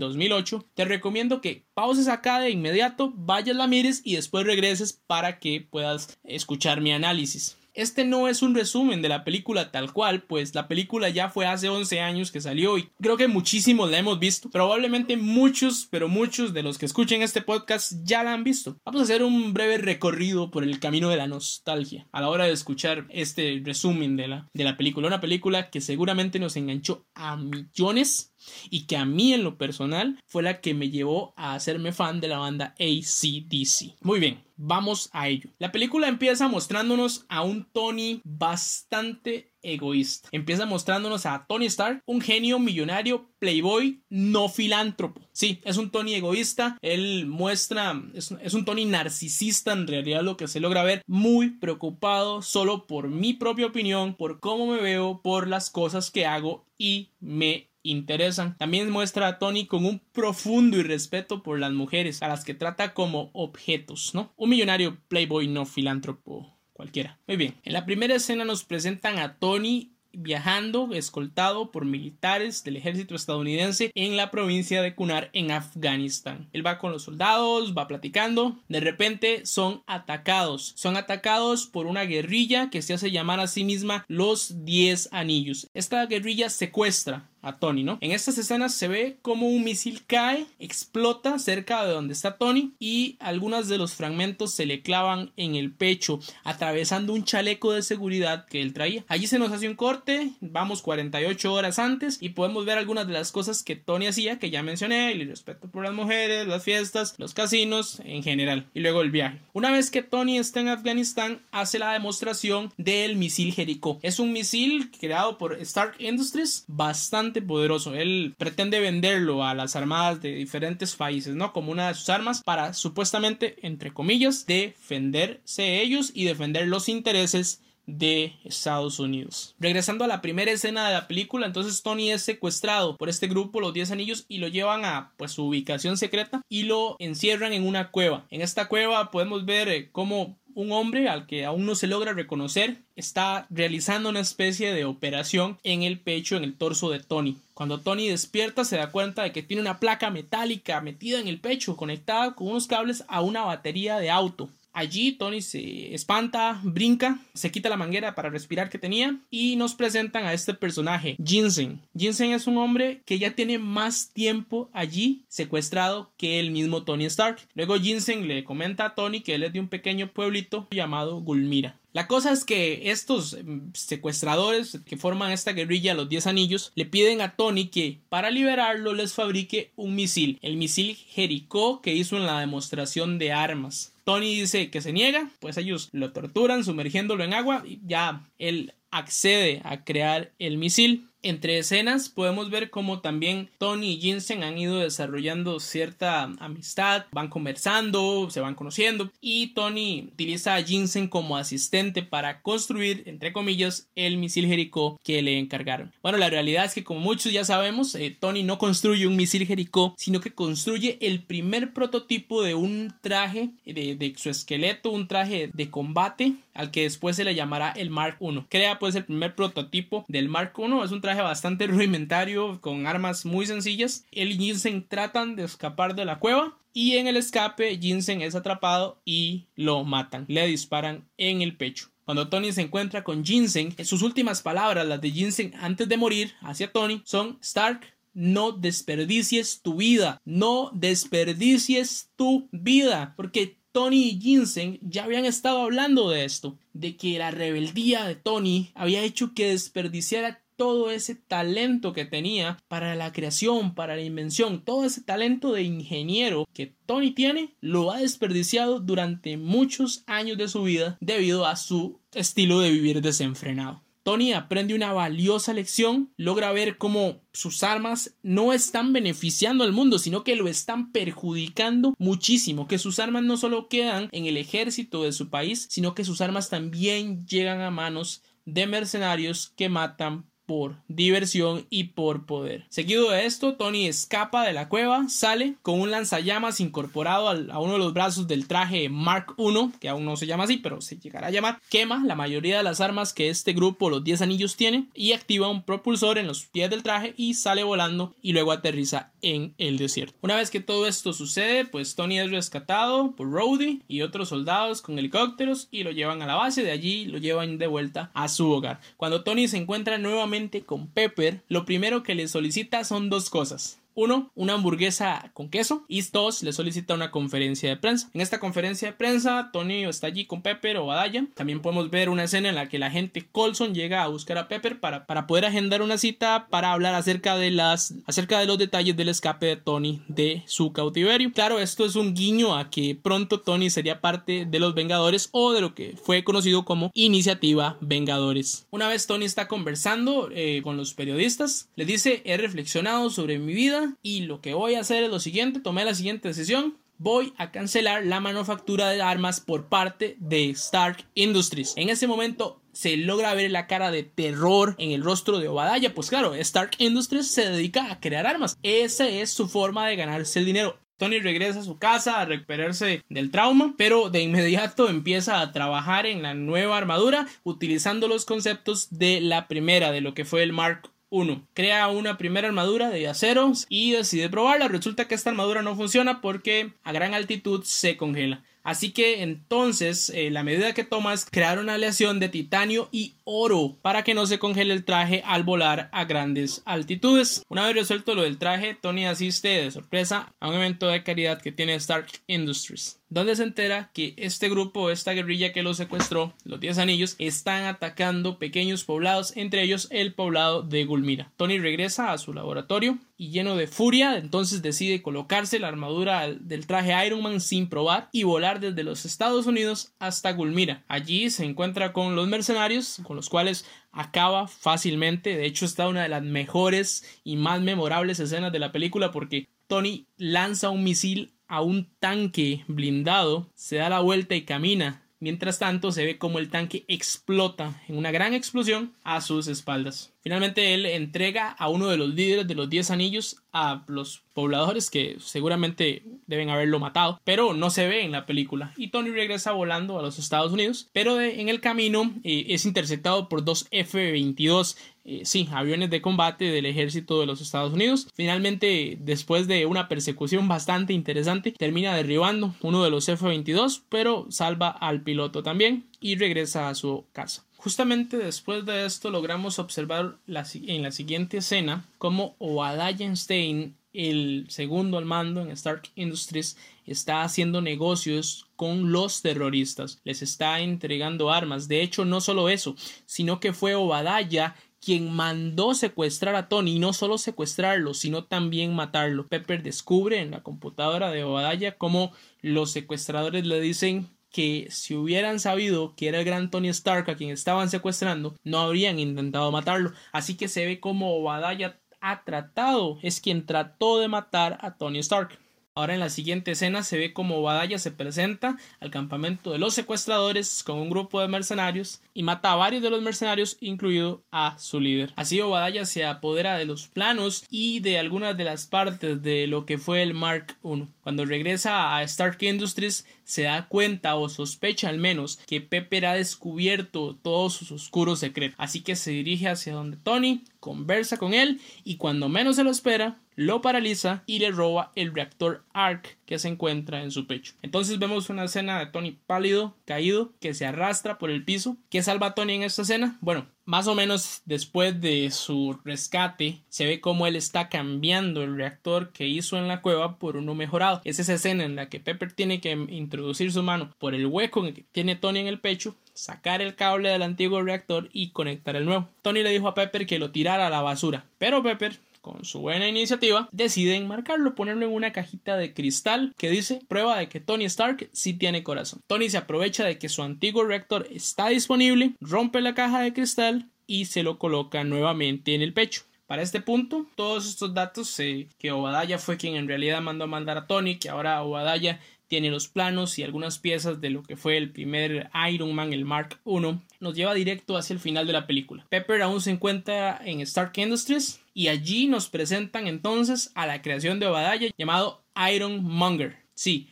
2008, 0.00 0.66
te 0.74 0.84
recomiendo 0.84 1.40
que 1.40 1.64
pauses 1.72 2.08
acá 2.08 2.40
de 2.40 2.50
inmediato, 2.50 3.12
vayas 3.14 3.56
la 3.56 3.68
mires 3.68 4.02
y 4.04 4.16
después 4.16 4.44
regreses 4.44 4.92
para 5.06 5.38
que 5.38 5.60
puedas 5.60 6.18
escuchar 6.24 6.80
mi 6.80 6.92
análisis. 6.92 7.56
Este 7.74 8.04
no 8.04 8.28
es 8.28 8.42
un 8.42 8.54
resumen 8.54 9.02
de 9.02 9.08
la 9.08 9.24
película 9.24 9.70
tal 9.70 9.92
cual, 9.92 10.22
pues 10.22 10.54
la 10.54 10.68
película 10.68 11.08
ya 11.08 11.30
fue 11.30 11.46
hace 11.46 11.68
11 11.68 12.00
años 12.00 12.30
que 12.30 12.40
salió 12.40 12.78
y 12.78 12.88
creo 13.00 13.16
que 13.16 13.28
muchísimos 13.28 13.90
la 13.90 13.98
hemos 13.98 14.18
visto. 14.18 14.50
Probablemente 14.50 15.16
muchos, 15.16 15.86
pero 15.90 16.08
muchos 16.08 16.52
de 16.52 16.62
los 16.62 16.78
que 16.78 16.86
escuchen 16.86 17.22
este 17.22 17.42
podcast 17.42 17.92
ya 18.02 18.22
la 18.22 18.32
han 18.32 18.44
visto. 18.44 18.76
Vamos 18.84 19.00
a 19.00 19.04
hacer 19.04 19.22
un 19.22 19.52
breve 19.52 19.78
recorrido 19.78 20.50
por 20.50 20.64
el 20.64 20.80
camino 20.80 21.08
de 21.08 21.16
la 21.16 21.28
nostalgia 21.28 22.06
a 22.12 22.20
la 22.20 22.28
hora 22.28 22.44
de 22.44 22.52
escuchar 22.52 23.06
este 23.10 23.60
resumen 23.64 24.16
de 24.16 24.28
la, 24.28 24.48
de 24.52 24.64
la 24.64 24.76
película. 24.76 25.06
Una 25.06 25.20
película 25.20 25.70
que 25.70 25.80
seguramente 25.80 26.38
nos 26.38 26.56
enganchó 26.56 27.06
a 27.14 27.36
millones 27.36 28.29
y 28.70 28.86
que 28.86 28.96
a 28.96 29.04
mí 29.04 29.32
en 29.32 29.44
lo 29.44 29.56
personal 29.58 30.20
fue 30.26 30.42
la 30.42 30.60
que 30.60 30.74
me 30.74 30.90
llevó 30.90 31.34
a 31.36 31.54
hacerme 31.54 31.92
fan 31.92 32.20
de 32.20 32.28
la 32.28 32.38
banda 32.38 32.74
ACDC. 32.78 33.96
Muy 34.02 34.20
bien, 34.20 34.42
vamos 34.56 35.08
a 35.12 35.28
ello. 35.28 35.50
La 35.58 35.72
película 35.72 36.08
empieza 36.08 36.48
mostrándonos 36.48 37.24
a 37.28 37.42
un 37.42 37.64
Tony 37.64 38.20
bastante 38.24 39.50
egoísta. 39.62 40.28
Empieza 40.32 40.66
mostrándonos 40.66 41.26
a 41.26 41.46
Tony 41.46 41.66
Stark, 41.66 42.02
un 42.06 42.20
genio 42.20 42.58
millonario, 42.58 43.30
playboy, 43.38 44.00
no 44.08 44.48
filántropo. 44.48 45.20
Sí, 45.32 45.60
es 45.64 45.76
un 45.76 45.90
Tony 45.90 46.14
egoísta. 46.14 46.76
Él 46.82 47.26
muestra, 47.26 48.02
es, 48.14 48.34
es, 48.42 48.54
un 48.54 48.64
Tony 48.64 48.84
narcisista 48.84 49.72
en 49.72 49.86
realidad 49.86 50.22
lo 50.22 50.36
que 50.36 50.48
se 50.48 50.60
logra 50.60 50.82
ver, 50.82 51.02
muy 51.06 51.50
preocupado 51.50 52.42
solo 52.42 52.86
por 52.86 53.08
mi 53.08 53.34
propia 53.34 53.66
opinión, 53.66 54.14
por 54.14 54.40
cómo 54.40 54.66
me 54.66 54.80
veo, 54.80 55.20
por 55.22 55.48
las 55.48 55.70
cosas 55.70 56.10
que 56.10 56.26
hago 56.26 56.64
y 56.78 57.10
me 57.20 57.69
interesan. 57.82 58.56
También 58.58 58.90
muestra 58.90 59.28
a 59.28 59.38
Tony 59.38 59.66
con 59.66 59.84
un 59.84 60.00
profundo 60.12 60.78
irrespeto 60.78 61.42
por 61.42 61.58
las 61.58 61.72
mujeres, 61.72 62.22
a 62.22 62.28
las 62.28 62.44
que 62.44 62.54
trata 62.54 62.94
como 62.94 63.30
objetos, 63.32 64.14
¿no? 64.14 64.32
Un 64.36 64.50
millonario 64.50 64.98
playboy 65.08 65.48
no 65.48 65.66
filántropo 65.66 66.56
cualquiera. 66.72 67.18
Muy 67.26 67.36
bien, 67.36 67.54
en 67.64 67.72
la 67.72 67.84
primera 67.84 68.14
escena 68.14 68.44
nos 68.44 68.64
presentan 68.64 69.18
a 69.18 69.38
Tony 69.38 69.92
viajando 70.12 70.88
escoltado 70.92 71.70
por 71.70 71.84
militares 71.84 72.64
del 72.64 72.76
ejército 72.76 73.14
estadounidense 73.14 73.90
en 73.94 74.16
la 74.16 74.30
provincia 74.30 74.82
de 74.82 74.94
Kunar 74.94 75.30
en 75.32 75.50
Afganistán. 75.50 76.48
Él 76.52 76.66
va 76.66 76.78
con 76.78 76.92
los 76.92 77.04
soldados, 77.04 77.74
va 77.76 77.86
platicando, 77.86 78.58
de 78.68 78.80
repente 78.80 79.46
son 79.46 79.82
atacados. 79.86 80.72
Son 80.76 80.96
atacados 80.96 81.66
por 81.66 81.86
una 81.86 82.02
guerrilla 82.02 82.70
que 82.70 82.82
se 82.82 82.94
hace 82.94 83.10
llamar 83.10 83.40
a 83.40 83.46
sí 83.46 83.64
misma 83.64 84.04
los 84.08 84.64
10 84.64 85.10
anillos. 85.12 85.68
Esta 85.74 86.04
guerrilla 86.06 86.50
secuestra 86.50 87.29
a 87.42 87.58
Tony, 87.58 87.84
¿no? 87.84 87.98
En 88.00 88.12
estas 88.12 88.38
escenas 88.38 88.74
se 88.74 88.88
ve 88.88 89.18
como 89.22 89.48
un 89.48 89.64
misil 89.64 90.02
cae, 90.06 90.46
explota 90.58 91.38
cerca 91.38 91.84
de 91.84 91.92
donde 91.92 92.12
está 92.12 92.36
Tony 92.36 92.72
y 92.78 93.16
algunos 93.20 93.68
de 93.68 93.78
los 93.78 93.94
fragmentos 93.94 94.54
se 94.54 94.66
le 94.66 94.82
clavan 94.82 95.32
en 95.36 95.54
el 95.54 95.72
pecho, 95.72 96.20
atravesando 96.44 97.12
un 97.12 97.24
chaleco 97.24 97.72
de 97.72 97.82
seguridad 97.82 98.46
que 98.46 98.62
él 98.62 98.72
traía. 98.72 99.04
Allí 99.08 99.26
se 99.26 99.38
nos 99.38 99.52
hace 99.52 99.68
un 99.68 99.76
corte, 99.76 100.32
vamos 100.40 100.82
48 100.82 101.52
horas 101.52 101.78
antes 101.78 102.18
y 102.20 102.30
podemos 102.30 102.64
ver 102.64 102.78
algunas 102.78 103.06
de 103.06 103.12
las 103.12 103.32
cosas 103.32 103.62
que 103.62 103.76
Tony 103.76 104.06
hacía, 104.06 104.38
que 104.38 104.50
ya 104.50 104.62
mencioné, 104.62 105.12
el 105.12 105.28
respeto 105.28 105.68
por 105.68 105.84
las 105.84 105.94
mujeres, 105.94 106.46
las 106.46 106.64
fiestas, 106.64 107.14
los 107.18 107.34
casinos 107.34 108.00
en 108.04 108.22
general 108.22 108.68
y 108.74 108.80
luego 108.80 109.02
el 109.02 109.10
viaje. 109.10 109.40
Una 109.52 109.70
vez 109.70 109.90
que 109.90 110.02
Tony 110.02 110.38
está 110.38 110.60
en 110.60 110.68
Afganistán, 110.68 111.40
hace 111.52 111.78
la 111.78 111.92
demostración 111.92 112.72
del 112.76 113.16
misil 113.16 113.52
Jericho. 113.52 113.98
Es 114.02 114.18
un 114.18 114.32
misil 114.32 114.90
creado 114.98 115.38
por 115.38 115.54
Stark 115.60 115.94
Industries, 115.98 116.64
bastante 116.66 117.29
poderoso. 117.40 117.94
Él 117.94 118.34
pretende 118.36 118.80
venderlo 118.80 119.44
a 119.44 119.54
las 119.54 119.76
armadas 119.76 120.20
de 120.20 120.34
diferentes 120.34 120.96
países, 120.96 121.34
¿no? 121.34 121.52
Como 121.52 121.72
una 121.72 121.88
de 121.88 121.94
sus 121.94 122.08
armas 122.08 122.42
para 122.42 122.74
supuestamente, 122.74 123.56
entre 123.62 123.92
comillas, 123.92 124.46
defenderse 124.46 125.80
ellos 125.80 126.10
y 126.14 126.24
defender 126.24 126.66
los 126.66 126.88
intereses 126.88 127.62
de 127.98 128.34
Estados 128.44 128.98
Unidos. 128.98 129.54
Regresando 129.58 130.04
a 130.04 130.08
la 130.08 130.20
primera 130.20 130.50
escena 130.50 130.86
de 130.86 130.94
la 130.94 131.08
película, 131.08 131.46
entonces 131.46 131.82
Tony 131.82 132.10
es 132.10 132.22
secuestrado 132.22 132.96
por 132.96 133.08
este 133.08 133.26
grupo, 133.26 133.60
los 133.60 133.74
10 133.74 133.90
anillos, 133.90 134.24
y 134.28 134.38
lo 134.38 134.48
llevan 134.48 134.84
a 134.84 135.12
pues 135.16 135.32
su 135.32 135.46
ubicación 135.46 135.96
secreta 135.96 136.42
y 136.48 136.64
lo 136.64 136.96
encierran 136.98 137.52
en 137.52 137.66
una 137.66 137.90
cueva. 137.90 138.26
En 138.30 138.42
esta 138.42 138.68
cueva 138.68 139.10
podemos 139.10 139.44
ver 139.44 139.68
eh, 139.68 139.88
cómo 139.90 140.38
un 140.54 140.72
hombre 140.72 141.08
al 141.08 141.26
que 141.26 141.44
aún 141.44 141.66
no 141.66 141.74
se 141.74 141.86
logra 141.86 142.12
reconocer 142.12 142.78
está 142.96 143.46
realizando 143.50 144.08
una 144.08 144.20
especie 144.20 144.72
de 144.72 144.84
operación 144.84 145.58
en 145.62 145.82
el 145.82 145.98
pecho, 145.98 146.36
en 146.36 146.44
el 146.44 146.54
torso 146.54 146.90
de 146.90 147.00
Tony. 147.00 147.36
Cuando 147.54 147.78
Tony 147.78 148.08
despierta 148.08 148.64
se 148.64 148.76
da 148.76 148.90
cuenta 148.90 149.22
de 149.22 149.32
que 149.32 149.42
tiene 149.42 149.60
una 149.60 149.78
placa 149.78 150.10
metálica 150.10 150.80
metida 150.80 151.20
en 151.20 151.28
el 151.28 151.40
pecho 151.40 151.76
conectada 151.76 152.34
con 152.34 152.48
unos 152.48 152.66
cables 152.66 153.04
a 153.08 153.20
una 153.20 153.42
batería 153.42 153.98
de 153.98 154.10
auto. 154.10 154.48
Allí 154.72 155.12
Tony 155.12 155.42
se 155.42 155.94
espanta, 155.94 156.60
brinca, 156.62 157.20
se 157.34 157.50
quita 157.50 157.68
la 157.68 157.76
manguera 157.76 158.14
para 158.14 158.30
respirar 158.30 158.70
que 158.70 158.78
tenía 158.78 159.20
y 159.30 159.56
nos 159.56 159.74
presentan 159.74 160.24
a 160.24 160.32
este 160.32 160.54
personaje, 160.54 161.16
Ginseng. 161.24 161.80
Ginseng 161.96 162.32
es 162.32 162.46
un 162.46 162.58
hombre 162.58 163.02
que 163.04 163.18
ya 163.18 163.34
tiene 163.34 163.58
más 163.58 164.10
tiempo 164.12 164.70
allí 164.72 165.24
secuestrado 165.28 166.12
que 166.16 166.40
el 166.40 166.50
mismo 166.50 166.84
Tony 166.84 167.06
Stark. 167.06 167.38
Luego 167.54 167.78
Ginseng 167.78 168.26
le 168.28 168.44
comenta 168.44 168.86
a 168.86 168.94
Tony 168.94 169.20
que 169.20 169.34
él 169.34 169.42
es 169.42 169.52
de 169.52 169.60
un 169.60 169.68
pequeño 169.68 170.12
pueblito 170.12 170.68
llamado 170.70 171.20
Gulmira. 171.20 171.80
La 171.92 172.06
cosa 172.06 172.30
es 172.30 172.44
que 172.44 172.90
estos 172.92 173.32
em, 173.32 173.72
secuestradores 173.74 174.78
que 174.86 174.96
forman 174.96 175.32
esta 175.32 175.52
guerrilla, 175.52 175.94
los 175.94 176.08
10 176.08 176.28
anillos, 176.28 176.70
le 176.76 176.86
piden 176.86 177.20
a 177.20 177.34
Tony 177.34 177.66
que 177.66 177.98
para 178.08 178.30
liberarlo 178.30 178.94
les 178.94 179.12
fabrique 179.12 179.72
un 179.74 179.96
misil, 179.96 180.38
el 180.40 180.56
misil 180.56 180.94
Jericho 180.94 181.80
que 181.82 181.94
hizo 181.94 182.16
en 182.16 182.26
la 182.26 182.38
demostración 182.38 183.18
de 183.18 183.32
armas. 183.32 183.92
Tony 184.10 184.40
dice 184.40 184.70
que 184.70 184.80
se 184.80 184.92
niega, 184.92 185.30
pues 185.38 185.56
ellos 185.56 185.88
lo 185.92 186.12
torturan 186.12 186.64
sumergiéndolo 186.64 187.22
en 187.22 187.32
agua 187.32 187.62
y 187.64 187.78
ya 187.86 188.28
él 188.38 188.74
accede 188.90 189.62
a 189.62 189.84
crear 189.84 190.32
el 190.40 190.58
misil. 190.58 191.06
Entre 191.22 191.58
escenas 191.58 192.08
podemos 192.08 192.48
ver 192.48 192.70
cómo 192.70 193.00
también 193.00 193.50
Tony 193.58 193.92
y 193.92 194.00
Jensen 194.00 194.42
han 194.42 194.56
ido 194.56 194.78
desarrollando 194.78 195.60
cierta 195.60 196.22
amistad, 196.38 197.04
van 197.12 197.28
conversando, 197.28 198.30
se 198.30 198.40
van 198.40 198.54
conociendo 198.54 199.10
y 199.20 199.48
Tony 199.48 200.08
utiliza 200.12 200.54
a 200.54 200.62
Jensen 200.62 201.08
como 201.08 201.36
asistente 201.36 202.02
para 202.02 202.40
construir, 202.40 203.02
entre 203.04 203.34
comillas, 203.34 203.90
el 203.96 204.16
misil 204.16 204.46
Jericho 204.46 204.98
que 205.02 205.20
le 205.20 205.38
encargaron. 205.38 205.92
Bueno, 206.02 206.16
la 206.16 206.30
realidad 206.30 206.64
es 206.64 206.74
que 206.74 206.84
como 206.84 207.00
muchos 207.00 207.32
ya 207.32 207.44
sabemos, 207.44 207.94
eh, 207.94 208.16
Tony 208.18 208.42
no 208.42 208.56
construye 208.56 209.06
un 209.06 209.16
misil 209.16 209.46
Jericho, 209.46 209.94
sino 209.98 210.20
que 210.20 210.32
construye 210.32 210.96
el 211.02 211.22
primer 211.22 211.74
prototipo 211.74 212.42
de 212.42 212.54
un 212.54 212.94
traje 213.02 213.50
de, 213.66 213.94
de 213.94 214.06
exoesqueleto, 214.06 214.90
un 214.90 215.06
traje 215.06 215.50
de 215.52 215.70
combate 215.70 216.34
al 216.54 216.70
que 216.70 216.82
después 216.82 217.16
se 217.16 217.24
le 217.24 217.34
llamará 217.34 217.70
el 217.70 217.90
Mark 217.90 218.18
I. 218.20 218.44
Crea 218.48 218.78
pues 218.78 218.94
el 218.94 219.04
primer 219.04 219.34
prototipo 219.34 220.04
del 220.08 220.28
Mark 220.28 220.52
I, 220.58 220.84
es 220.84 220.92
un 220.92 221.00
bastante 221.18 221.66
rudimentario 221.66 222.60
con 222.60 222.86
armas 222.86 223.24
muy 223.24 223.46
sencillas. 223.46 224.04
El 224.12 224.36
Jinsen 224.38 224.86
tratan 224.86 225.36
de 225.36 225.44
escapar 225.44 225.94
de 225.94 226.04
la 226.04 226.18
cueva 226.18 226.56
y 226.72 226.96
en 226.96 227.06
el 227.06 227.16
escape 227.16 227.78
Jinsen 227.78 228.22
es 228.22 228.34
atrapado 228.34 229.00
y 229.04 229.46
lo 229.56 229.84
matan, 229.84 230.24
le 230.28 230.46
disparan 230.46 231.08
en 231.18 231.42
el 231.42 231.56
pecho. 231.56 231.88
Cuando 232.04 232.28
Tony 232.28 232.52
se 232.52 232.62
encuentra 232.62 233.04
con 233.04 233.24
Jinsen, 233.24 233.74
sus 233.84 234.02
últimas 234.02 234.42
palabras, 234.42 234.86
las 234.86 235.00
de 235.00 235.10
Jinsen 235.10 235.54
antes 235.60 235.88
de 235.88 235.96
morir 235.96 236.34
hacia 236.40 236.72
Tony, 236.72 237.02
son 237.04 237.38
Stark, 237.40 237.82
no 238.14 238.52
desperdicies 238.52 239.62
tu 239.62 239.76
vida, 239.76 240.20
no 240.24 240.70
desperdicies 240.74 242.10
tu 242.16 242.48
vida, 242.50 243.14
porque 243.16 243.60
Tony 243.72 244.08
y 244.08 244.20
Jensen 244.20 244.78
ya 244.82 245.04
habían 245.04 245.24
estado 245.24 245.62
hablando 245.62 246.10
de 246.10 246.24
esto, 246.24 246.58
de 246.72 246.96
que 246.96 247.18
la 247.18 247.30
rebeldía 247.30 248.04
de 248.04 248.16
Tony 248.16 248.72
había 248.74 249.02
hecho 249.02 249.32
que 249.34 249.50
desperdiciara 249.50 250.42
todo 250.60 250.90
ese 250.90 251.14
talento 251.14 251.94
que 251.94 252.04
tenía 252.04 252.58
para 252.68 252.94
la 252.94 253.14
creación, 253.14 253.74
para 253.74 253.96
la 253.96 254.02
invención, 254.02 254.62
todo 254.62 254.84
ese 254.84 255.00
talento 255.00 255.52
de 255.52 255.62
ingeniero 255.62 256.46
que 256.52 256.74
Tony 256.84 257.12
tiene, 257.12 257.54
lo 257.62 257.90
ha 257.90 258.00
desperdiciado 258.00 258.78
durante 258.78 259.38
muchos 259.38 260.04
años 260.06 260.36
de 260.36 260.48
su 260.48 260.62
vida 260.64 260.98
debido 261.00 261.46
a 261.46 261.56
su 261.56 261.98
estilo 262.12 262.60
de 262.60 262.72
vivir 262.72 263.00
desenfrenado. 263.00 263.82
Tony 264.02 264.34
aprende 264.34 264.74
una 264.74 264.92
valiosa 264.92 265.54
lección, 265.54 266.12
logra 266.18 266.52
ver 266.52 266.76
cómo 266.76 267.22
sus 267.32 267.62
armas 267.62 268.18
no 268.22 268.52
están 268.52 268.92
beneficiando 268.92 269.64
al 269.64 269.72
mundo, 269.72 269.98
sino 269.98 270.24
que 270.24 270.36
lo 270.36 270.46
están 270.46 270.92
perjudicando 270.92 271.94
muchísimo, 271.96 272.68
que 272.68 272.76
sus 272.76 272.98
armas 272.98 273.22
no 273.22 273.38
solo 273.38 273.68
quedan 273.68 274.10
en 274.12 274.26
el 274.26 274.36
ejército 274.36 275.04
de 275.04 275.12
su 275.12 275.30
país, 275.30 275.68
sino 275.70 275.94
que 275.94 276.04
sus 276.04 276.20
armas 276.20 276.50
también 276.50 277.26
llegan 277.26 277.62
a 277.62 277.70
manos 277.70 278.22
de 278.44 278.66
mercenarios 278.66 279.52
que 279.56 279.68
matan 279.68 280.29
por 280.50 280.74
diversión 280.88 281.64
y 281.70 281.84
por 281.84 282.26
poder. 282.26 282.64
Seguido 282.70 283.10
de 283.10 283.24
esto, 283.24 283.54
Tony 283.54 283.86
escapa 283.86 284.42
de 284.44 284.52
la 284.52 284.68
cueva, 284.68 285.08
sale 285.08 285.54
con 285.62 285.80
un 285.80 285.92
lanzallamas 285.92 286.58
incorporado 286.58 287.28
a 287.28 287.60
uno 287.60 287.74
de 287.74 287.78
los 287.78 287.94
brazos 287.94 288.26
del 288.26 288.48
traje 288.48 288.88
Mark 288.88 289.36
I, 289.38 289.70
que 289.78 289.88
aún 289.88 290.04
no 290.04 290.16
se 290.16 290.26
llama 290.26 290.42
así, 290.42 290.56
pero 290.56 290.80
se 290.80 290.98
llegará 290.98 291.28
a 291.28 291.30
llamar, 291.30 291.60
quema 291.68 292.02
la 292.04 292.16
mayoría 292.16 292.56
de 292.56 292.64
las 292.64 292.80
armas 292.80 293.12
que 293.12 293.28
este 293.28 293.52
grupo, 293.52 293.90
los 293.90 294.02
10 294.02 294.22
anillos, 294.22 294.56
tiene 294.56 294.88
y 294.92 295.12
activa 295.12 295.48
un 295.48 295.62
propulsor 295.62 296.18
en 296.18 296.26
los 296.26 296.46
pies 296.46 296.68
del 296.68 296.82
traje 296.82 297.14
y 297.16 297.34
sale 297.34 297.62
volando 297.62 298.16
y 298.20 298.32
luego 298.32 298.50
aterriza 298.50 299.12
en 299.22 299.54
el 299.56 299.78
desierto. 299.78 300.18
Una 300.20 300.34
vez 300.34 300.50
que 300.50 300.58
todo 300.58 300.88
esto 300.88 301.12
sucede, 301.12 301.64
pues 301.64 301.94
Tony 301.94 302.18
es 302.18 302.28
rescatado 302.28 303.12
por 303.12 303.30
Rhodey 303.30 303.82
y 303.86 304.02
otros 304.02 304.30
soldados 304.30 304.82
con 304.82 304.98
helicópteros 304.98 305.68
y 305.70 305.84
lo 305.84 305.92
llevan 305.92 306.22
a 306.22 306.26
la 306.26 306.34
base, 306.34 306.64
de 306.64 306.72
allí 306.72 307.04
lo 307.04 307.18
llevan 307.18 307.58
de 307.58 307.68
vuelta 307.68 308.10
a 308.14 308.26
su 308.26 308.50
hogar. 308.50 308.80
Cuando 308.96 309.22
Tony 309.22 309.46
se 309.46 309.56
encuentra 309.56 309.96
nuevamente 309.96 310.39
con 310.48 310.86
Pepper, 310.86 311.42
lo 311.48 311.64
primero 311.64 312.02
que 312.02 312.14
le 312.14 312.28
solicita 312.28 312.84
son 312.84 313.10
dos 313.10 313.28
cosas. 313.28 313.79
Uno, 313.94 314.30
una 314.34 314.54
hamburguesa 314.54 315.30
con 315.34 315.48
queso. 315.48 315.84
Y 315.88 316.02
dos, 316.12 316.42
le 316.42 316.52
solicita 316.52 316.94
una 316.94 317.10
conferencia 317.10 317.68
de 317.68 317.76
prensa. 317.76 318.10
En 318.14 318.20
esta 318.20 318.40
conferencia 318.40 318.88
de 318.88 318.96
prensa, 318.96 319.50
Tony 319.52 319.84
está 319.84 320.06
allí 320.06 320.24
con 320.26 320.42
Pepper 320.42 320.78
o 320.78 320.86
Badaya. 320.86 321.26
También 321.34 321.60
podemos 321.60 321.90
ver 321.90 322.08
una 322.08 322.24
escena 322.24 322.48
en 322.48 322.54
la 322.54 322.68
que 322.68 322.78
la 322.78 322.90
gente 322.90 323.26
Colson 323.30 323.74
llega 323.74 324.02
a 324.02 324.08
buscar 324.08 324.38
a 324.38 324.48
Pepper 324.48 324.80
para, 324.80 325.06
para 325.06 325.26
poder 325.26 325.44
agendar 325.44 325.82
una 325.82 325.98
cita 325.98 326.46
para 326.50 326.72
hablar 326.72 326.94
acerca 326.94 327.36
de 327.36 327.50
las 327.50 327.94
acerca 328.06 328.38
de 328.38 328.46
los 328.46 328.58
detalles 328.58 328.96
del 328.96 329.08
escape 329.08 329.46
de 329.46 329.56
Tony 329.56 330.02
de 330.08 330.42
su 330.46 330.72
cautiverio. 330.72 331.32
Claro, 331.32 331.58
esto 331.58 331.84
es 331.84 331.96
un 331.96 332.14
guiño 332.14 332.56
a 332.56 332.70
que 332.70 332.98
pronto 333.00 333.40
Tony 333.40 333.70
sería 333.70 334.00
parte 334.00 334.46
de 334.46 334.58
los 334.58 334.74
Vengadores 334.74 335.28
o 335.32 335.52
de 335.52 335.60
lo 335.60 335.74
que 335.74 335.96
fue 336.02 336.24
conocido 336.24 336.64
como 336.64 336.90
Iniciativa 336.94 337.76
Vengadores. 337.80 338.66
Una 338.70 338.88
vez 338.88 339.06
Tony 339.06 339.24
está 339.24 339.48
conversando 339.48 340.28
eh, 340.32 340.60
con 340.62 340.76
los 340.76 340.94
periodistas, 340.94 341.68
le 341.76 341.84
dice 341.84 342.22
he 342.24 342.36
reflexionado 342.36 343.10
sobre 343.10 343.38
mi 343.38 343.54
vida 343.54 343.79
y 344.02 344.20
lo 344.20 344.40
que 344.40 344.54
voy 344.54 344.74
a 344.74 344.80
hacer 344.80 345.04
es 345.04 345.10
lo 345.10 345.20
siguiente, 345.20 345.60
tomé 345.60 345.84
la 345.84 345.94
siguiente 345.94 346.28
decisión, 346.28 346.78
voy 346.98 347.32
a 347.38 347.50
cancelar 347.50 348.04
la 348.04 348.20
manufactura 348.20 348.90
de 348.90 349.00
armas 349.00 349.40
por 349.40 349.68
parte 349.68 350.16
de 350.20 350.50
Stark 350.50 351.06
Industries. 351.14 351.72
En 351.76 351.88
ese 351.88 352.06
momento 352.06 352.60
se 352.72 352.96
logra 352.98 353.34
ver 353.34 353.50
la 353.50 353.66
cara 353.66 353.90
de 353.90 354.02
terror 354.02 354.74
en 354.78 354.90
el 354.90 355.02
rostro 355.02 355.38
de 355.38 355.48
Obadaya, 355.48 355.94
pues 355.94 356.10
claro, 356.10 356.34
Stark 356.34 356.72
Industries 356.78 357.30
se 357.30 357.48
dedica 357.48 357.90
a 357.90 358.00
crear 358.00 358.26
armas. 358.26 358.58
Esa 358.62 359.08
es 359.08 359.30
su 359.30 359.48
forma 359.48 359.86
de 359.86 359.96
ganarse 359.96 360.38
el 360.38 360.44
dinero. 360.44 360.78
Tony 360.98 361.18
regresa 361.18 361.60
a 361.60 361.64
su 361.64 361.78
casa 361.78 362.20
a 362.20 362.26
recuperarse 362.26 363.02
del 363.08 363.30
trauma, 363.30 363.74
pero 363.78 364.10
de 364.10 364.20
inmediato 364.20 364.90
empieza 364.90 365.40
a 365.40 365.50
trabajar 365.50 366.04
en 366.04 366.20
la 366.20 366.34
nueva 366.34 366.76
armadura 366.76 367.26
utilizando 367.42 368.06
los 368.06 368.26
conceptos 368.26 368.88
de 368.90 369.22
la 369.22 369.48
primera, 369.48 369.92
de 369.92 370.02
lo 370.02 370.12
que 370.12 370.26
fue 370.26 370.42
el 370.42 370.52
Mark 370.52 370.90
1. 371.10 371.46
Crea 371.54 371.88
una 371.88 372.16
primera 372.16 372.48
armadura 372.48 372.90
de 372.90 373.08
acero 373.08 373.52
y 373.68 373.92
decide 373.92 374.28
probarla. 374.28 374.68
Resulta 374.68 375.06
que 375.06 375.14
esta 375.14 375.30
armadura 375.30 375.62
no 375.62 375.76
funciona 375.76 376.20
porque 376.20 376.72
a 376.82 376.92
gran 376.92 377.14
altitud 377.14 377.62
se 377.64 377.96
congela. 377.96 378.42
Así 378.62 378.92
que 378.92 379.22
entonces 379.22 380.10
eh, 380.10 380.30
la 380.30 380.42
medida 380.42 380.74
que 380.74 380.84
toma 380.84 381.14
es 381.14 381.24
crear 381.24 381.58
una 381.58 381.74
aleación 381.74 382.20
de 382.20 382.28
titanio 382.28 382.88
y 382.92 383.14
oro 383.24 383.78
para 383.80 384.04
que 384.04 384.14
no 384.14 384.26
se 384.26 384.38
congele 384.38 384.74
el 384.74 384.84
traje 384.84 385.22
al 385.24 385.44
volar 385.44 385.88
a 385.92 386.04
grandes 386.04 386.62
altitudes. 386.66 387.42
Una 387.48 387.66
vez 387.66 387.74
resuelto 387.74 388.14
lo 388.14 388.22
del 388.22 388.38
traje, 388.38 388.74
Tony 388.74 389.06
asiste 389.06 389.48
de 389.48 389.70
sorpresa 389.70 390.34
a 390.40 390.48
un 390.48 390.56
evento 390.56 390.88
de 390.88 391.02
caridad 391.02 391.40
que 391.40 391.52
tiene 391.52 391.74
Stark 391.74 392.08
Industries 392.26 392.99
donde 393.10 393.34
se 393.36 393.42
entera 393.42 393.90
que 393.92 394.14
este 394.16 394.48
grupo, 394.48 394.90
esta 394.90 395.12
guerrilla 395.12 395.52
que 395.52 395.64
lo 395.64 395.74
secuestró, 395.74 396.32
los 396.44 396.60
10 396.60 396.78
anillos, 396.78 397.16
están 397.18 397.64
atacando 397.64 398.38
pequeños 398.38 398.84
poblados, 398.84 399.36
entre 399.36 399.62
ellos 399.62 399.88
el 399.90 400.14
poblado 400.14 400.62
de 400.62 400.84
Gulmira. 400.84 401.32
Tony 401.36 401.58
regresa 401.58 402.12
a 402.12 402.18
su 402.18 402.32
laboratorio 402.32 402.98
y 403.16 403.30
lleno 403.30 403.56
de 403.56 403.66
furia, 403.66 404.16
entonces 404.16 404.62
decide 404.62 405.02
colocarse 405.02 405.58
la 405.58 405.68
armadura 405.68 406.32
del 406.32 406.66
traje 406.66 407.06
Iron 407.06 407.22
Man 407.22 407.40
sin 407.40 407.68
probar 407.68 408.08
y 408.12 408.22
volar 408.22 408.60
desde 408.60 408.84
los 408.84 409.04
Estados 409.04 409.46
Unidos 409.46 409.92
hasta 409.98 410.32
Gulmira. 410.32 410.84
Allí 410.86 411.30
se 411.30 411.44
encuentra 411.44 411.92
con 411.92 412.14
los 412.14 412.28
mercenarios, 412.28 413.00
con 413.02 413.16
los 413.16 413.28
cuales 413.28 413.66
acaba 413.90 414.46
fácilmente. 414.46 415.36
De 415.36 415.46
hecho, 415.46 415.64
está 415.64 415.88
una 415.88 416.04
de 416.04 416.08
las 416.08 416.22
mejores 416.22 417.04
y 417.24 417.36
más 417.36 417.60
memorables 417.60 418.20
escenas 418.20 418.52
de 418.52 418.60
la 418.60 418.72
película 418.72 419.10
porque 419.10 419.48
Tony 419.66 420.06
lanza 420.16 420.70
un 420.70 420.84
misil 420.84 421.32
a 421.50 421.62
un 421.62 421.90
tanque 421.98 422.64
blindado, 422.68 423.50
se 423.54 423.76
da 423.76 423.90
la 423.90 424.00
vuelta 424.00 424.36
y 424.36 424.42
camina. 424.42 425.02
Mientras 425.18 425.58
tanto, 425.58 425.90
se 425.90 426.06
ve 426.06 426.16
como 426.16 426.38
el 426.38 426.48
tanque 426.48 426.84
explota 426.86 427.82
en 427.88 427.98
una 427.98 428.12
gran 428.12 428.32
explosión 428.32 428.94
a 429.02 429.20
sus 429.20 429.48
espaldas. 429.48 430.14
Finalmente, 430.22 430.74
él 430.74 430.86
entrega 430.86 431.50
a 431.50 431.68
uno 431.68 431.88
de 431.88 431.96
los 431.96 432.14
líderes 432.14 432.46
de 432.46 432.54
los 432.54 432.68
10 432.68 432.90
anillos 432.90 433.36
a 433.52 433.84
los 433.88 434.22
pobladores 434.34 434.90
que 434.90 435.16
seguramente 435.18 436.02
deben 436.26 436.50
haberlo 436.50 436.78
matado, 436.78 437.20
pero 437.24 437.54
no 437.54 437.70
se 437.70 437.88
ve 437.88 438.04
en 438.04 438.12
la 438.12 438.26
película. 438.26 438.72
Y 438.76 438.88
Tony 438.88 439.10
regresa 439.10 439.52
volando 439.52 439.98
a 439.98 440.02
los 440.02 440.18
Estados 440.18 440.52
Unidos, 440.52 440.88
pero 440.92 441.20
en 441.20 441.48
el 441.48 441.60
camino 441.60 442.12
eh, 442.22 442.46
es 442.48 442.64
interceptado 442.64 443.28
por 443.28 443.44
dos 443.44 443.66
F-22 443.70 444.76
eh, 445.04 445.22
sí, 445.24 445.48
aviones 445.52 445.90
de 445.90 446.02
combate 446.02 446.44
del 446.44 446.66
ejército 446.66 447.20
de 447.20 447.26
los 447.26 447.40
Estados 447.40 447.72
Unidos. 447.72 448.06
Finalmente, 448.14 448.98
después 449.00 449.48
de 449.48 449.66
una 449.66 449.88
persecución 449.88 450.46
bastante 450.46 450.92
interesante, 450.92 451.52
termina 451.52 451.96
derribando 451.96 452.54
uno 452.60 452.84
de 452.84 452.90
los 452.90 453.08
F-22, 453.08 453.82
pero 453.88 454.26
salva 454.30 454.68
al 454.68 455.02
piloto 455.02 455.42
también 455.42 455.86
y 456.00 456.16
regresa 456.16 456.68
a 456.68 456.74
su 456.74 457.06
casa. 457.12 457.44
Justamente 457.62 458.16
después 458.16 458.64
de 458.64 458.86
esto 458.86 459.10
logramos 459.10 459.58
observar 459.58 460.16
en 460.26 460.82
la 460.82 460.90
siguiente 460.92 461.36
escena 461.36 461.84
cómo 461.98 462.34
Obadiah 462.38 463.14
Stein, 463.14 463.76
el 463.92 464.46
segundo 464.48 464.96
al 464.96 465.04
mando 465.04 465.42
en 465.42 465.50
Stark 465.50 465.90
Industries, 465.94 466.56
está 466.86 467.22
haciendo 467.22 467.60
negocios 467.60 468.46
con 468.56 468.92
los 468.92 469.20
terroristas, 469.20 470.00
les 470.04 470.22
está 470.22 470.60
entregando 470.60 471.30
armas. 471.30 471.68
De 471.68 471.82
hecho, 471.82 472.06
no 472.06 472.22
solo 472.22 472.48
eso, 472.48 472.76
sino 473.04 473.40
que 473.40 473.52
fue 473.52 473.74
Obadiah 473.74 474.56
quien 474.80 475.12
mandó 475.12 475.74
secuestrar 475.74 476.36
a 476.36 476.48
Tony, 476.48 476.76
y 476.76 476.78
no 476.78 476.94
solo 476.94 477.18
secuestrarlo, 477.18 477.92
sino 477.92 478.24
también 478.24 478.74
matarlo. 478.74 479.26
Pepper 479.26 479.62
descubre 479.62 480.20
en 480.20 480.30
la 480.30 480.42
computadora 480.42 481.10
de 481.10 481.24
Obadiah 481.24 481.76
cómo 481.76 482.12
los 482.40 482.70
secuestradores 482.70 483.44
le 483.44 483.60
dicen 483.60 484.08
que 484.30 484.68
si 484.70 484.94
hubieran 484.94 485.40
sabido 485.40 485.94
que 485.96 486.08
era 486.08 486.20
el 486.20 486.24
gran 486.24 486.50
Tony 486.50 486.68
Stark 486.68 487.10
a 487.10 487.16
quien 487.16 487.30
estaban 487.30 487.70
secuestrando, 487.70 488.36
no 488.44 488.60
habrían 488.60 488.98
intentado 488.98 489.50
matarlo. 489.50 489.92
Así 490.12 490.36
que 490.36 490.48
se 490.48 490.66
ve 490.66 490.80
como 490.80 491.16
Obadiah 491.16 491.78
ha 492.00 492.24
tratado, 492.24 492.98
es 493.02 493.20
quien 493.20 493.46
trató 493.46 493.98
de 493.98 494.08
matar 494.08 494.58
a 494.62 494.76
Tony 494.76 494.98
Stark. 495.00 495.38
Ahora 495.74 495.94
en 495.94 496.00
la 496.00 496.10
siguiente 496.10 496.50
escena 496.50 496.82
se 496.82 496.98
ve 496.98 497.12
como 497.12 497.36
Obadiah 497.38 497.78
se 497.78 497.92
presenta 497.92 498.56
al 498.80 498.90
campamento 498.90 499.52
de 499.52 499.58
los 499.58 499.72
secuestradores 499.72 500.64
con 500.64 500.78
un 500.78 500.90
grupo 500.90 501.20
de 501.20 501.28
mercenarios 501.28 502.02
y 502.12 502.24
mata 502.24 502.52
a 502.52 502.56
varios 502.56 502.82
de 502.82 502.90
los 502.90 503.02
mercenarios, 503.02 503.56
incluido 503.60 504.24
a 504.32 504.58
su 504.58 504.80
líder. 504.80 505.12
Así 505.14 505.40
Obadiah 505.40 505.86
se 505.86 506.04
apodera 506.04 506.58
de 506.58 506.64
los 506.64 506.88
planos 506.88 507.44
y 507.48 507.80
de 507.80 507.98
algunas 507.98 508.36
de 508.36 508.44
las 508.44 508.66
partes 508.66 509.22
de 509.22 509.46
lo 509.46 509.64
que 509.64 509.78
fue 509.78 510.02
el 510.02 510.12
Mark 510.12 510.56
I. 510.64 510.88
Cuando 511.02 511.24
regresa 511.24 511.96
a 511.96 512.02
Stark 512.02 512.38
Industries 512.42 513.06
se 513.30 513.42
da 513.42 513.68
cuenta 513.68 514.16
o 514.16 514.28
sospecha 514.28 514.88
al 514.88 514.98
menos 514.98 515.38
que 515.46 515.60
Pepper 515.60 516.06
ha 516.06 516.14
descubierto 516.14 517.16
todos 517.22 517.52
sus 517.52 517.70
oscuros 517.70 518.18
secretos. 518.18 518.56
Así 518.58 518.80
que 518.80 518.96
se 518.96 519.12
dirige 519.12 519.48
hacia 519.48 519.72
donde 519.72 519.96
Tony, 519.96 520.42
conversa 520.58 521.16
con 521.16 521.32
él 521.32 521.60
y 521.84 521.96
cuando 521.96 522.28
menos 522.28 522.56
se 522.56 522.64
lo 522.64 522.70
espera, 522.70 523.18
lo 523.36 523.62
paraliza 523.62 524.24
y 524.26 524.40
le 524.40 524.50
roba 524.50 524.90
el 524.96 525.14
reactor 525.14 525.62
ARC 525.72 526.18
que 526.26 526.40
se 526.40 526.48
encuentra 526.48 527.04
en 527.04 527.12
su 527.12 527.28
pecho. 527.28 527.54
Entonces 527.62 528.00
vemos 528.00 528.30
una 528.30 528.44
escena 528.44 528.80
de 528.80 528.86
Tony 528.86 529.16
pálido, 529.26 529.76
caído, 529.84 530.32
que 530.40 530.52
se 530.52 530.66
arrastra 530.66 531.16
por 531.16 531.30
el 531.30 531.44
piso. 531.44 531.76
¿Qué 531.88 532.02
salva 532.02 532.26
a 532.26 532.34
Tony 532.34 532.54
en 532.54 532.64
esta 532.64 532.82
escena? 532.82 533.16
Bueno, 533.20 533.46
más 533.70 533.86
o 533.86 533.94
menos 533.94 534.42
después 534.46 535.00
de 535.00 535.30
su 535.30 535.78
rescate, 535.84 536.58
se 536.70 536.86
ve 536.86 537.00
como 537.00 537.28
él 537.28 537.36
está 537.36 537.68
cambiando 537.68 538.42
el 538.42 538.56
reactor 538.56 539.12
que 539.12 539.28
hizo 539.28 539.56
en 539.58 539.68
la 539.68 539.80
cueva 539.80 540.16
por 540.16 540.36
uno 540.36 540.56
mejorado. 540.56 541.00
Es 541.04 541.20
esa 541.20 541.34
escena 541.34 541.62
en 541.62 541.76
la 541.76 541.88
que 541.88 542.00
Pepper 542.00 542.32
tiene 542.32 542.60
que 542.60 542.72
introducir 542.72 543.52
su 543.52 543.62
mano 543.62 543.94
por 544.00 544.16
el 544.16 544.26
hueco 544.26 544.64
que 544.64 544.84
tiene 544.90 545.14
Tony 545.14 545.38
en 545.38 545.46
el 545.46 545.60
pecho, 545.60 545.94
sacar 546.14 546.60
el 546.62 546.74
cable 546.74 547.10
del 547.10 547.22
antiguo 547.22 547.62
reactor 547.62 548.08
y 548.12 548.30
conectar 548.30 548.74
el 548.74 548.86
nuevo. 548.86 549.08
Tony 549.22 549.44
le 549.44 549.50
dijo 549.50 549.68
a 549.68 549.74
Pepper 549.74 550.04
que 550.04 550.18
lo 550.18 550.32
tirara 550.32 550.66
a 550.66 550.70
la 550.70 550.82
basura, 550.82 551.26
pero 551.38 551.62
Pepper 551.62 552.00
con 552.20 552.44
su 552.44 552.60
buena 552.60 552.88
iniciativa, 552.88 553.48
deciden 553.52 554.06
marcarlo, 554.06 554.54
ponerlo 554.54 554.86
en 554.86 554.92
una 554.92 555.12
cajita 555.12 555.56
de 555.56 555.74
cristal 555.74 556.34
que 556.36 556.50
dice 556.50 556.80
prueba 556.88 557.18
de 557.18 557.28
que 557.28 557.40
Tony 557.40 557.64
Stark 557.64 558.08
sí 558.12 558.34
tiene 558.34 558.62
corazón. 558.62 559.00
Tony 559.06 559.28
se 559.28 559.38
aprovecha 559.38 559.84
de 559.84 559.98
que 559.98 560.08
su 560.08 560.22
antiguo 560.22 560.64
reactor 560.64 561.06
está 561.10 561.48
disponible, 561.48 562.14
rompe 562.20 562.60
la 562.60 562.74
caja 562.74 563.00
de 563.00 563.12
cristal 563.12 563.70
y 563.86 564.04
se 564.04 564.22
lo 564.22 564.38
coloca 564.38 564.84
nuevamente 564.84 565.54
en 565.54 565.62
el 565.62 565.72
pecho. 565.72 566.02
Para 566.30 566.42
este 566.42 566.60
punto, 566.60 567.06
todos 567.16 567.48
estos 567.48 567.74
datos 567.74 568.20
eh, 568.20 568.46
que 568.56 568.70
Obadiah 568.70 569.18
fue 569.18 569.36
quien 569.36 569.56
en 569.56 569.66
realidad 569.66 570.00
mandó 570.00 570.22
a 570.22 570.28
mandar 570.28 570.58
a 570.58 570.68
Tony, 570.68 570.94
que 570.96 571.08
ahora 571.08 571.42
Obadiah 571.42 571.98
tiene 572.28 572.52
los 572.52 572.68
planos 572.68 573.18
y 573.18 573.24
algunas 573.24 573.58
piezas 573.58 574.00
de 574.00 574.10
lo 574.10 574.22
que 574.22 574.36
fue 574.36 574.56
el 574.56 574.70
primer 574.70 575.28
Iron 575.50 575.74
Man, 575.74 575.92
el 575.92 576.04
Mark 576.04 576.38
I, 576.46 576.78
nos 577.00 577.16
lleva 577.16 577.34
directo 577.34 577.76
hacia 577.76 577.94
el 577.94 577.98
final 577.98 578.28
de 578.28 578.32
la 578.32 578.46
película. 578.46 578.86
Pepper 578.90 579.22
aún 579.22 579.40
se 579.40 579.50
encuentra 579.50 580.20
en 580.24 580.40
Stark 580.42 580.70
Industries 580.76 581.40
y 581.52 581.66
allí 581.66 582.06
nos 582.06 582.28
presentan 582.28 582.86
entonces 582.86 583.50
a 583.56 583.66
la 583.66 583.82
creación 583.82 584.20
de 584.20 584.28
Obadiah 584.28 584.70
llamado 584.78 585.24
Iron 585.52 585.82
Monger. 585.82 586.36
Sí, 586.54 586.90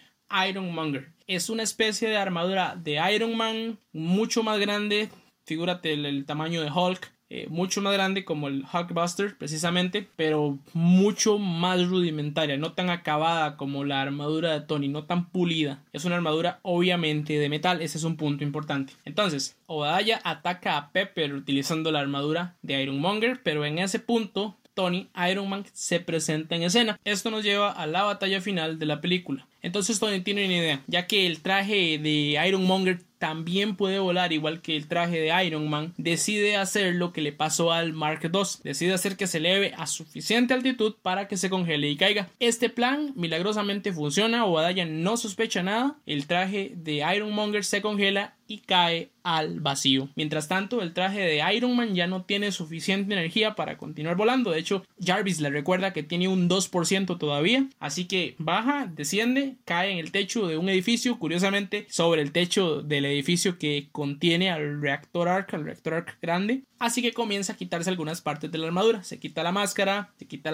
Iron 0.49 0.75
Monger. 0.75 1.13
Es 1.29 1.49
una 1.49 1.63
especie 1.63 2.09
de 2.09 2.17
armadura 2.17 2.75
de 2.75 3.01
Iron 3.15 3.37
Man 3.37 3.79
mucho 3.93 4.43
más 4.43 4.59
grande, 4.59 5.11
figúrate 5.47 5.93
el 5.93 6.25
tamaño 6.27 6.61
de 6.61 6.73
Hulk, 6.73 7.13
eh, 7.31 7.47
mucho 7.51 7.83
más 7.83 7.93
grande 7.93 8.25
como 8.25 8.49
el 8.49 8.65
Hulkbuster 8.73 9.37
precisamente, 9.37 10.09
pero 10.17 10.59
mucho 10.73 11.39
más 11.39 11.87
rudimentaria, 11.87 12.57
no 12.57 12.73
tan 12.73 12.89
acabada 12.91 13.57
como 13.57 13.85
la 13.85 14.01
armadura 14.01 14.53
de 14.53 14.67
Tony, 14.67 14.89
no 14.89 15.05
tan 15.05 15.29
pulida. 15.29 15.83
Es 15.93 16.05
una 16.05 16.17
armadura 16.17 16.61
obviamente 16.63 17.39
de 17.39 17.49
metal, 17.49 17.83
ese 17.83 17.99
es 17.99 18.05
un 18.05 18.17
punto 18.17 18.45
importante. 18.45 18.95
Entonces, 19.05 19.57
Obadiah 19.67 20.21
ataca 20.25 20.77
a 20.77 20.91
Pepper 20.91 21.35
utilizando 21.35 21.93
la 21.93 22.01
armadura 22.01 22.57
de 22.63 22.83
Ironmonger, 22.83 23.41
pero 23.43 23.65
en 23.65 23.79
ese 23.79 23.99
punto 23.99 24.57
Tony 24.79 25.09
Iron 25.29 25.49
Man 25.49 25.65
se 25.73 25.99
presenta 25.99 26.55
en 26.55 26.63
escena. 26.63 27.01
Esto 27.05 27.33
nos 27.33 27.43
lleva 27.43 27.73
a 27.73 27.89
la 27.89 28.05
batalla 28.05 28.41
final 28.41 28.79
de 28.79 28.87
la 28.87 29.01
película. 29.01 29.49
Entonces 29.61 29.99
Tony 29.99 30.21
tiene 30.21 30.45
una 30.45 30.55
idea, 30.55 30.83
ya 30.87 31.09
que 31.09 31.27
el 31.27 31.43
traje 31.43 31.99
de 31.99 32.41
Ironmonger 32.47 33.01
también 33.19 33.77
puede 33.77 33.99
volar 33.99 34.33
igual 34.33 34.63
que 34.63 34.77
el 34.77 34.89
traje 34.89 35.21
de 35.21 35.45
Iron 35.45 35.69
Man, 35.69 35.95
decide 35.97 36.57
hacer 36.57 36.95
lo 36.95 37.13
que 37.13 37.21
le 37.21 37.33
pasó 37.33 37.73
al 37.73 37.93
Mark 37.93 38.21
II, 38.23 38.41
decide 38.65 38.95
hacer 38.95 39.17
que 39.17 39.27
se 39.27 39.39
eleve 39.39 39.75
a 39.77 39.87
suficiente 39.87 40.55
altitud 40.55 40.95
para 41.03 41.29
que 41.29 41.37
se 41.37 41.51
congele 41.51 41.89
y 41.89 41.97
caiga. 41.97 42.29
Este 42.39 42.71
plan 42.71 43.13
milagrosamente 43.17 43.93
funciona, 43.93 44.45
Obadiah 44.45 44.87
no 44.87 45.17
sospecha 45.17 45.63
nada, 45.63 45.97
el 46.07 46.27
traje 46.27 46.73
de 46.75 47.05
Ironmonger 47.15 47.65
se 47.65 47.83
congela 47.83 48.35
y 48.49 48.59
cae 48.59 49.11
al 49.23 49.61
vacío. 49.61 50.09
Mientras 50.17 50.49
tanto, 50.49 50.81
el 50.81 50.95
traje 50.95 51.21
de 51.21 51.55
Iron 51.55 51.77
Man 51.77 51.95
ya 51.95 52.07
no 52.07 52.25
tiene 52.25 52.51
suficiente 52.51 53.13
energía 53.13 53.55
para 53.55 53.77
continuar 53.77 54.17
volando. 54.17 54.51
De 54.51 54.59
hecho, 54.59 54.85
Jarvis 54.99 55.41
le 55.41 55.51
recuerda 55.51 55.93
que 55.93 56.03
tiene 56.03 56.29
un 56.29 56.49
2% 56.49 57.19
todavía. 57.19 57.69
Así 57.79 58.07
que 58.07 58.35
baja, 58.39 58.91
desciende, 58.93 59.57
cae 59.67 59.93
en 59.93 59.99
el 59.99 60.11
techo 60.11 60.49
de 60.49 60.57
un 60.57 60.71
edificio, 60.71 61.19
curiosamente 61.19 61.87
sobre 61.91 62.23
el 62.23 62.33
techo 62.33 62.83
del 62.83 63.05
edificio 63.05 63.59
que 63.59 63.89
contiene 63.93 64.51
al 64.51 64.81
reactor 64.81 65.29
arc, 65.29 65.53
al 65.53 65.65
reactor 65.65 65.95
arc 65.95 66.19
grande. 66.23 66.63
Así 66.79 67.03
que 67.03 67.13
comienza 67.13 67.53
a 67.53 67.57
quitarse 67.57 67.91
algunas 67.91 68.23
partes 68.23 68.51
de 68.51 68.57
la 68.57 68.67
armadura. 68.67 69.05
Se 69.05 69.19
quita 69.19 69.43
la 69.43 69.53
máscara, 69.53 70.11
se 70.19 70.27
quita 70.27 70.51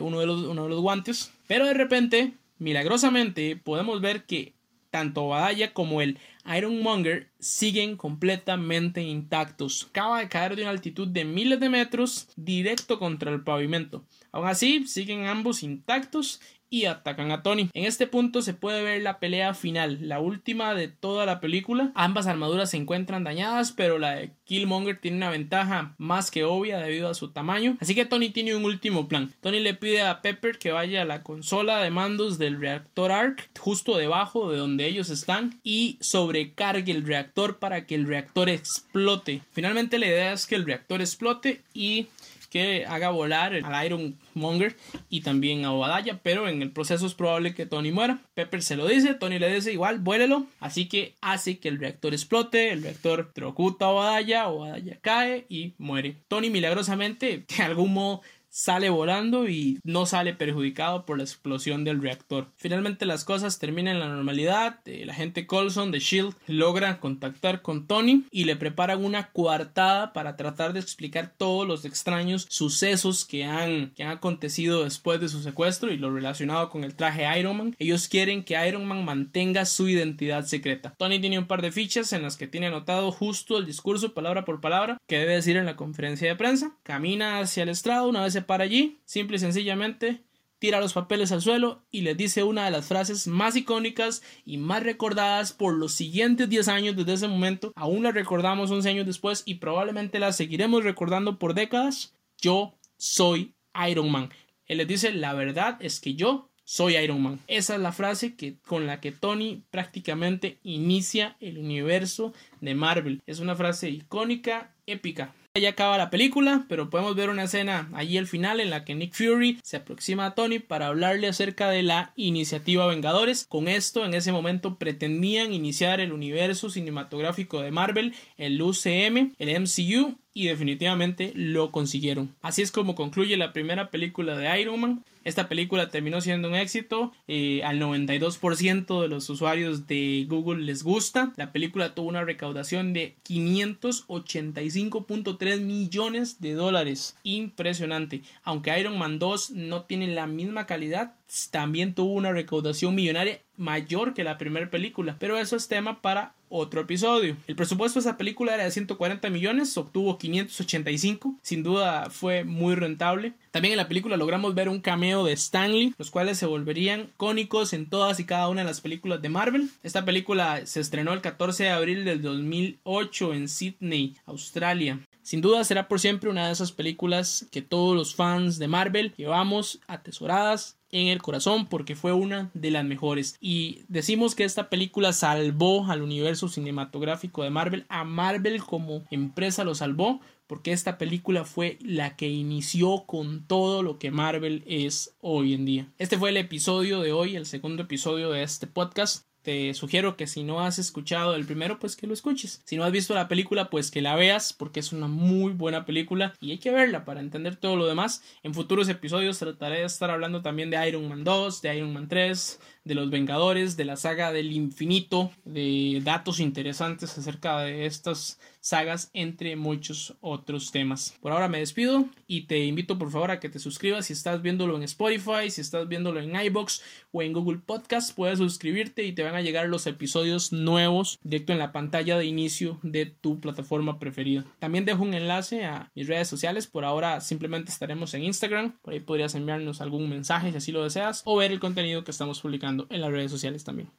uno, 0.00 0.18
de 0.18 0.26
los, 0.26 0.42
uno 0.42 0.64
de 0.64 0.68
los 0.68 0.80
guantes. 0.80 1.32
Pero 1.46 1.64
de 1.66 1.74
repente, 1.74 2.32
milagrosamente, 2.58 3.54
podemos 3.56 4.00
ver 4.00 4.24
que 4.24 4.55
tanto 4.96 5.28
Badaya 5.28 5.74
como 5.74 6.00
el 6.00 6.18
Ironmonger 6.46 7.28
siguen 7.38 7.98
completamente 7.98 9.02
intactos. 9.02 9.88
Acaba 9.90 10.20
de 10.20 10.28
caer 10.30 10.56
de 10.56 10.62
una 10.62 10.70
altitud 10.70 11.06
de 11.06 11.26
miles 11.26 11.60
de 11.60 11.68
metros 11.68 12.28
directo 12.34 12.98
contra 12.98 13.30
el 13.30 13.42
pavimento. 13.44 14.02
Aún 14.32 14.46
así, 14.46 14.86
siguen 14.86 15.26
ambos 15.26 15.62
intactos 15.62 16.40
y 16.70 16.86
atacan 16.86 17.30
a 17.30 17.42
Tony. 17.42 17.70
En 17.72 17.84
este 17.84 18.06
punto 18.06 18.42
se 18.42 18.54
puede 18.54 18.82
ver 18.82 19.02
la 19.02 19.18
pelea 19.18 19.54
final, 19.54 19.98
la 20.02 20.20
última 20.20 20.74
de 20.74 20.88
toda 20.88 21.26
la 21.26 21.40
película. 21.40 21.92
Ambas 21.94 22.26
armaduras 22.26 22.70
se 22.70 22.76
encuentran 22.76 23.24
dañadas, 23.24 23.72
pero 23.72 23.98
la 23.98 24.16
de 24.16 24.30
Killmonger 24.44 25.00
tiene 25.00 25.16
una 25.16 25.30
ventaja 25.30 25.94
más 25.98 26.30
que 26.30 26.44
obvia 26.44 26.78
debido 26.78 27.08
a 27.08 27.14
su 27.14 27.30
tamaño. 27.30 27.76
Así 27.80 27.94
que 27.94 28.06
Tony 28.06 28.30
tiene 28.30 28.54
un 28.54 28.64
último 28.64 29.08
plan. 29.08 29.32
Tony 29.40 29.60
le 29.60 29.74
pide 29.74 30.02
a 30.02 30.22
Pepper 30.22 30.58
que 30.58 30.72
vaya 30.72 31.02
a 31.02 31.06
la 31.06 31.22
consola 31.22 31.82
de 31.82 31.90
mandos 31.90 32.38
del 32.38 32.60
reactor 32.60 33.12
ARC, 33.12 33.48
justo 33.58 33.96
debajo 33.96 34.50
de 34.50 34.58
donde 34.58 34.86
ellos 34.86 35.10
están, 35.10 35.60
y 35.62 35.98
sobrecargue 36.00 36.92
el 36.92 37.06
reactor 37.06 37.58
para 37.58 37.86
que 37.86 37.94
el 37.94 38.06
reactor 38.06 38.48
explote. 38.48 39.42
Finalmente 39.52 39.98
la 39.98 40.06
idea 40.06 40.32
es 40.32 40.46
que 40.46 40.54
el 40.56 40.66
reactor 40.66 41.00
explote 41.00 41.62
y 41.74 42.08
que 42.46 42.86
haga 42.86 43.10
volar 43.10 43.54
al 43.54 43.86
Iron 43.86 44.16
Monger 44.34 44.76
y 45.08 45.20
también 45.20 45.64
a 45.64 45.72
Obadiah, 45.72 46.20
pero 46.22 46.48
en 46.48 46.62
el 46.62 46.70
proceso 46.70 47.06
es 47.06 47.14
probable 47.14 47.54
que 47.54 47.66
Tony 47.66 47.92
muera. 47.92 48.18
Pepper 48.34 48.62
se 48.62 48.76
lo 48.76 48.86
dice, 48.86 49.14
Tony 49.14 49.38
le 49.38 49.54
dice 49.54 49.72
igual, 49.72 49.98
vuélelo, 49.98 50.46
así 50.60 50.86
que 50.86 51.14
hace 51.20 51.58
que 51.58 51.68
el 51.68 51.78
reactor 51.78 52.12
explote, 52.14 52.72
el 52.72 52.82
reactor 52.82 53.30
trocuta 53.32 53.86
a 53.86 53.88
Obadiah, 53.88 54.48
Obadiah 54.48 54.98
cae 55.00 55.46
y 55.48 55.74
muere. 55.78 56.16
Tony 56.28 56.50
milagrosamente, 56.50 57.44
de 57.56 57.62
algún 57.62 57.92
modo, 57.94 58.22
sale 58.56 58.88
volando 58.88 59.50
y 59.50 59.78
no 59.84 60.06
sale 60.06 60.32
perjudicado 60.32 61.04
por 61.04 61.18
la 61.18 61.24
explosión 61.24 61.84
del 61.84 62.00
reactor. 62.00 62.48
Finalmente 62.56 63.04
las 63.04 63.22
cosas 63.26 63.58
terminan 63.58 63.96
en 63.96 64.00
la 64.00 64.08
normalidad, 64.08 64.80
la 64.86 65.12
gente 65.12 65.46
Colson 65.46 65.90
de 65.90 65.98
Shield 65.98 66.34
logra 66.46 66.98
contactar 66.98 67.60
con 67.60 67.86
Tony 67.86 68.24
y 68.30 68.44
le 68.44 68.56
preparan 68.56 69.04
una 69.04 69.30
coartada 69.30 70.14
para 70.14 70.36
tratar 70.36 70.72
de 70.72 70.80
explicar 70.80 71.34
todos 71.36 71.68
los 71.68 71.84
extraños 71.84 72.46
sucesos 72.48 73.26
que 73.26 73.44
han, 73.44 73.90
que 73.90 74.04
han 74.04 74.10
acontecido 74.10 74.84
después 74.84 75.20
de 75.20 75.28
su 75.28 75.42
secuestro 75.42 75.92
y 75.92 75.98
lo 75.98 76.10
relacionado 76.10 76.70
con 76.70 76.82
el 76.82 76.94
traje 76.94 77.38
Iron 77.38 77.58
Man. 77.58 77.76
Ellos 77.78 78.08
quieren 78.08 78.42
que 78.42 78.66
Iron 78.66 78.86
Man 78.86 79.04
mantenga 79.04 79.66
su 79.66 79.86
identidad 79.86 80.46
secreta. 80.46 80.94
Tony 80.96 81.20
tiene 81.20 81.38
un 81.38 81.46
par 81.46 81.60
de 81.60 81.72
fichas 81.72 82.14
en 82.14 82.22
las 82.22 82.38
que 82.38 82.46
tiene 82.46 82.68
anotado 82.68 83.12
justo 83.12 83.58
el 83.58 83.66
discurso 83.66 84.14
palabra 84.14 84.46
por 84.46 84.62
palabra 84.62 84.96
que 85.06 85.18
debe 85.18 85.34
decir 85.34 85.58
en 85.58 85.66
la 85.66 85.76
conferencia 85.76 86.26
de 86.26 86.36
prensa. 86.36 86.72
Camina 86.84 87.40
hacia 87.40 87.64
el 87.64 87.68
estrado 87.68 88.08
una 88.08 88.22
vez 88.22 88.32
se 88.32 88.45
para 88.46 88.64
allí, 88.64 88.98
simple 89.04 89.36
y 89.36 89.40
sencillamente 89.40 90.22
tira 90.58 90.80
los 90.80 90.92
papeles 90.92 91.32
al 91.32 91.42
suelo 91.42 91.82
y 91.90 92.00
le 92.00 92.14
dice 92.14 92.42
una 92.42 92.64
de 92.64 92.70
las 92.70 92.86
frases 92.86 93.26
más 93.26 93.56
icónicas 93.56 94.22
y 94.44 94.56
más 94.56 94.82
recordadas 94.82 95.52
por 95.52 95.74
los 95.74 95.92
siguientes 95.92 96.48
10 96.48 96.68
años 96.68 96.96
desde 96.96 97.14
ese 97.14 97.28
momento. 97.28 97.72
Aún 97.76 98.02
la 98.02 98.12
recordamos 98.12 98.70
11 98.70 98.88
años 98.88 99.06
después 99.06 99.42
y 99.46 99.56
probablemente 99.56 100.18
la 100.18 100.32
seguiremos 100.32 100.84
recordando 100.84 101.38
por 101.38 101.54
décadas. 101.54 102.14
Yo 102.40 102.74
soy 102.96 103.54
Iron 103.88 104.10
Man. 104.10 104.30
Él 104.66 104.78
le 104.78 104.86
dice, 104.86 105.12
la 105.12 105.32
verdad 105.34 105.76
es 105.80 106.00
que 106.00 106.14
yo 106.14 106.50
soy 106.64 106.96
Iron 106.96 107.22
Man. 107.22 107.38
Esa 107.46 107.76
es 107.76 107.80
la 107.80 107.92
frase 107.92 108.34
que, 108.34 108.58
con 108.58 108.86
la 108.86 109.00
que 109.00 109.12
Tony 109.12 109.62
prácticamente 109.70 110.58
inicia 110.64 111.36
el 111.40 111.58
universo 111.58 112.32
de 112.60 112.74
Marvel. 112.74 113.22
Es 113.26 113.38
una 113.38 113.54
frase 113.54 113.90
icónica, 113.90 114.74
épica. 114.86 115.34
Ya 115.58 115.70
acaba 115.70 115.96
la 115.96 116.10
película, 116.10 116.66
pero 116.68 116.90
podemos 116.90 117.16
ver 117.16 117.30
una 117.30 117.44
escena 117.44 117.88
allí 117.94 118.18
al 118.18 118.26
final 118.26 118.60
en 118.60 118.68
la 118.68 118.84
que 118.84 118.94
Nick 118.94 119.14
Fury 119.14 119.58
se 119.62 119.78
aproxima 119.78 120.26
a 120.26 120.34
Tony 120.34 120.58
para 120.58 120.88
hablarle 120.88 121.28
acerca 121.28 121.70
de 121.70 121.82
la 121.82 122.12
iniciativa 122.14 122.86
Vengadores. 122.86 123.46
Con 123.48 123.66
esto, 123.66 124.04
en 124.04 124.12
ese 124.12 124.32
momento, 124.32 124.76
pretendían 124.76 125.54
iniciar 125.54 126.00
el 126.00 126.12
universo 126.12 126.68
cinematográfico 126.68 127.62
de 127.62 127.70
Marvel, 127.70 128.14
el 128.36 128.60
UCM, 128.60 129.34
el 129.38 129.60
MCU, 129.62 130.18
y 130.36 130.46
definitivamente 130.48 131.32
lo 131.34 131.72
consiguieron. 131.72 132.34
Así 132.42 132.60
es 132.60 132.70
como 132.70 132.94
concluye 132.94 133.38
la 133.38 133.54
primera 133.54 133.90
película 133.90 134.36
de 134.36 134.60
Iron 134.60 134.78
Man. 134.78 135.02
Esta 135.24 135.48
película 135.48 135.88
terminó 135.88 136.20
siendo 136.20 136.48
un 136.48 136.54
éxito, 136.54 137.10
eh, 137.26 137.62
al 137.64 137.80
92% 137.80 139.00
de 139.00 139.08
los 139.08 139.30
usuarios 139.30 139.86
de 139.88 140.26
Google 140.28 140.62
les 140.62 140.82
gusta. 140.84 141.32
La 141.36 141.52
película 141.52 141.94
tuvo 141.94 142.10
una 142.10 142.22
recaudación 142.22 142.92
de 142.92 143.16
585.3 143.26 145.60
millones 145.62 146.38
de 146.40 146.52
dólares. 146.52 147.16
Impresionante. 147.24 148.20
Aunque 148.44 148.78
Iron 148.78 148.98
Man 148.98 149.18
2 149.18 149.52
no 149.52 149.84
tiene 149.84 150.08
la 150.08 150.26
misma 150.26 150.66
calidad, 150.66 151.14
también 151.50 151.94
tuvo 151.94 152.14
una 152.14 152.32
recaudación 152.32 152.94
millonaria 152.94 153.40
mayor 153.56 154.14
que 154.14 154.24
la 154.24 154.38
primera 154.38 154.70
película, 154.70 155.16
pero 155.18 155.38
eso 155.38 155.56
es 155.56 155.68
tema 155.68 156.02
para 156.02 156.34
otro 156.48 156.82
episodio. 156.82 157.36
El 157.46 157.56
presupuesto 157.56 157.98
de 157.98 158.02
esa 158.02 158.16
película 158.16 158.54
era 158.54 158.64
de 158.64 158.70
140 158.70 159.30
millones, 159.30 159.76
obtuvo 159.76 160.18
585, 160.18 161.34
sin 161.42 161.62
duda 161.62 162.10
fue 162.10 162.44
muy 162.44 162.74
rentable. 162.74 163.32
También 163.50 163.72
en 163.72 163.78
la 163.78 163.88
película 163.88 164.16
logramos 164.16 164.54
ver 164.54 164.68
un 164.68 164.80
cameo 164.80 165.24
de 165.24 165.32
Stanley, 165.32 165.94
los 165.98 166.10
cuales 166.10 166.38
se 166.38 166.46
volverían 166.46 167.10
cónicos 167.16 167.72
en 167.72 167.86
todas 167.88 168.20
y 168.20 168.24
cada 168.24 168.48
una 168.48 168.60
de 168.60 168.66
las 168.68 168.80
películas 168.80 169.22
de 169.22 169.28
Marvel. 169.28 169.70
Esta 169.82 170.04
película 170.04 170.64
se 170.66 170.80
estrenó 170.80 171.12
el 171.12 171.20
14 171.20 171.64
de 171.64 171.70
abril 171.70 172.04
del 172.04 172.22
2008 172.22 173.34
en 173.34 173.48
Sydney, 173.48 174.16
Australia. 174.26 175.00
Sin 175.22 175.40
duda 175.40 175.64
será 175.64 175.88
por 175.88 175.98
siempre 175.98 176.30
una 176.30 176.46
de 176.46 176.52
esas 176.52 176.70
películas 176.70 177.48
que 177.50 177.60
todos 177.60 177.96
los 177.96 178.14
fans 178.14 178.60
de 178.60 178.68
Marvel 178.68 179.12
llevamos 179.16 179.80
atesoradas 179.88 180.76
en 180.90 181.08
el 181.08 181.22
corazón 181.22 181.66
porque 181.66 181.96
fue 181.96 182.12
una 182.12 182.50
de 182.54 182.70
las 182.70 182.84
mejores. 182.84 183.36
Y 183.40 183.82
decimos 183.88 184.34
que 184.34 184.44
esta 184.44 184.68
película 184.68 185.12
salvó 185.12 185.86
al 185.86 186.02
universo 186.02 186.48
cinematográfico 186.48 187.42
de 187.42 187.50
Marvel, 187.50 187.86
a 187.88 188.04
Marvel 188.04 188.62
como 188.62 189.04
empresa 189.10 189.64
lo 189.64 189.74
salvó 189.74 190.20
porque 190.46 190.72
esta 190.72 190.96
película 190.96 191.44
fue 191.44 191.78
la 191.80 192.16
que 192.16 192.28
inició 192.28 193.04
con 193.06 193.46
todo 193.46 193.82
lo 193.82 193.98
que 193.98 194.10
Marvel 194.10 194.62
es 194.66 195.16
hoy 195.20 195.54
en 195.54 195.64
día. 195.64 195.88
Este 195.98 196.18
fue 196.18 196.30
el 196.30 196.36
episodio 196.36 197.00
de 197.00 197.12
hoy, 197.12 197.36
el 197.36 197.46
segundo 197.46 197.82
episodio 197.82 198.30
de 198.30 198.42
este 198.42 198.66
podcast 198.66 199.26
te 199.46 199.74
sugiero 199.74 200.16
que 200.16 200.26
si 200.26 200.42
no 200.42 200.60
has 200.60 200.80
escuchado 200.80 201.36
el 201.36 201.46
primero, 201.46 201.78
pues 201.78 201.94
que 201.94 202.08
lo 202.08 202.14
escuches. 202.14 202.62
Si 202.64 202.76
no 202.76 202.82
has 202.82 202.90
visto 202.90 203.14
la 203.14 203.28
película, 203.28 203.70
pues 203.70 203.92
que 203.92 204.02
la 204.02 204.16
veas 204.16 204.52
porque 204.52 204.80
es 204.80 204.92
una 204.92 205.06
muy 205.06 205.52
buena 205.52 205.84
película 205.84 206.34
y 206.40 206.50
hay 206.50 206.58
que 206.58 206.72
verla 206.72 207.04
para 207.04 207.20
entender 207.20 207.54
todo 207.54 207.76
lo 207.76 207.86
demás. 207.86 208.24
En 208.42 208.54
futuros 208.54 208.88
episodios 208.88 209.38
trataré 209.38 209.78
de 209.78 209.84
estar 209.84 210.10
hablando 210.10 210.42
también 210.42 210.70
de 210.70 210.88
Iron 210.88 211.08
Man 211.08 211.22
2, 211.22 211.62
de 211.62 211.76
Iron 211.76 211.92
Man 211.92 212.08
3, 212.08 212.58
de 212.86 212.94
los 212.94 213.10
Vengadores, 213.10 213.76
de 213.76 213.84
la 213.84 213.96
saga 213.96 214.32
del 214.32 214.52
infinito, 214.52 215.32
de 215.44 216.00
datos 216.04 216.38
interesantes 216.38 217.18
acerca 217.18 217.58
de 217.58 217.84
estas 217.84 218.38
sagas, 218.60 219.10
entre 219.12 219.54
muchos 219.54 220.14
otros 220.20 220.72
temas. 220.72 221.16
Por 221.20 221.30
ahora 221.30 221.48
me 221.48 221.58
despido 221.58 222.08
y 222.26 222.42
te 222.42 222.64
invito 222.64 222.98
por 222.98 223.10
favor 223.12 223.30
a 223.30 223.38
que 223.38 223.48
te 223.48 223.60
suscribas 223.60 224.06
si 224.06 224.12
estás 224.12 224.42
viéndolo 224.42 224.76
en 224.76 224.82
Spotify, 224.82 225.50
si 225.50 225.60
estás 225.60 225.86
viéndolo 225.86 226.20
en 226.20 226.34
iBox 226.34 226.82
o 227.12 227.22
en 227.22 227.32
Google 227.32 227.60
Podcast, 227.64 228.14
puedes 228.14 228.38
suscribirte 228.38 229.04
y 229.04 229.12
te 229.12 229.22
van 229.22 229.36
a 229.36 229.40
llegar 229.40 229.68
los 229.68 229.86
episodios 229.86 230.52
nuevos 230.52 231.18
directo 231.22 231.52
en 231.52 231.60
la 231.60 231.72
pantalla 231.72 232.18
de 232.18 232.26
inicio 232.26 232.78
de 232.82 233.06
tu 233.06 233.40
plataforma 233.40 233.98
preferida. 234.00 234.44
También 234.58 234.84
dejo 234.84 235.02
un 235.02 235.14
enlace 235.14 235.64
a 235.64 235.90
mis 235.94 236.08
redes 236.08 236.28
sociales, 236.28 236.66
por 236.66 236.84
ahora 236.84 237.20
simplemente 237.20 237.70
estaremos 237.70 238.14
en 238.14 238.24
Instagram, 238.24 238.72
por 238.82 238.94
ahí 238.94 239.00
podrías 239.00 239.34
enviarnos 239.36 239.80
algún 239.80 240.08
mensaje 240.08 240.50
si 240.50 240.56
así 240.56 240.72
lo 240.72 240.82
deseas 240.82 241.22
o 241.24 241.36
ver 241.36 241.52
el 241.52 241.60
contenido 241.60 242.02
que 242.02 242.10
estamos 242.10 242.40
publicando 242.40 242.75
en 242.90 243.00
las 243.00 243.10
redes 243.10 243.30
sociales 243.30 243.64
también. 243.64 243.88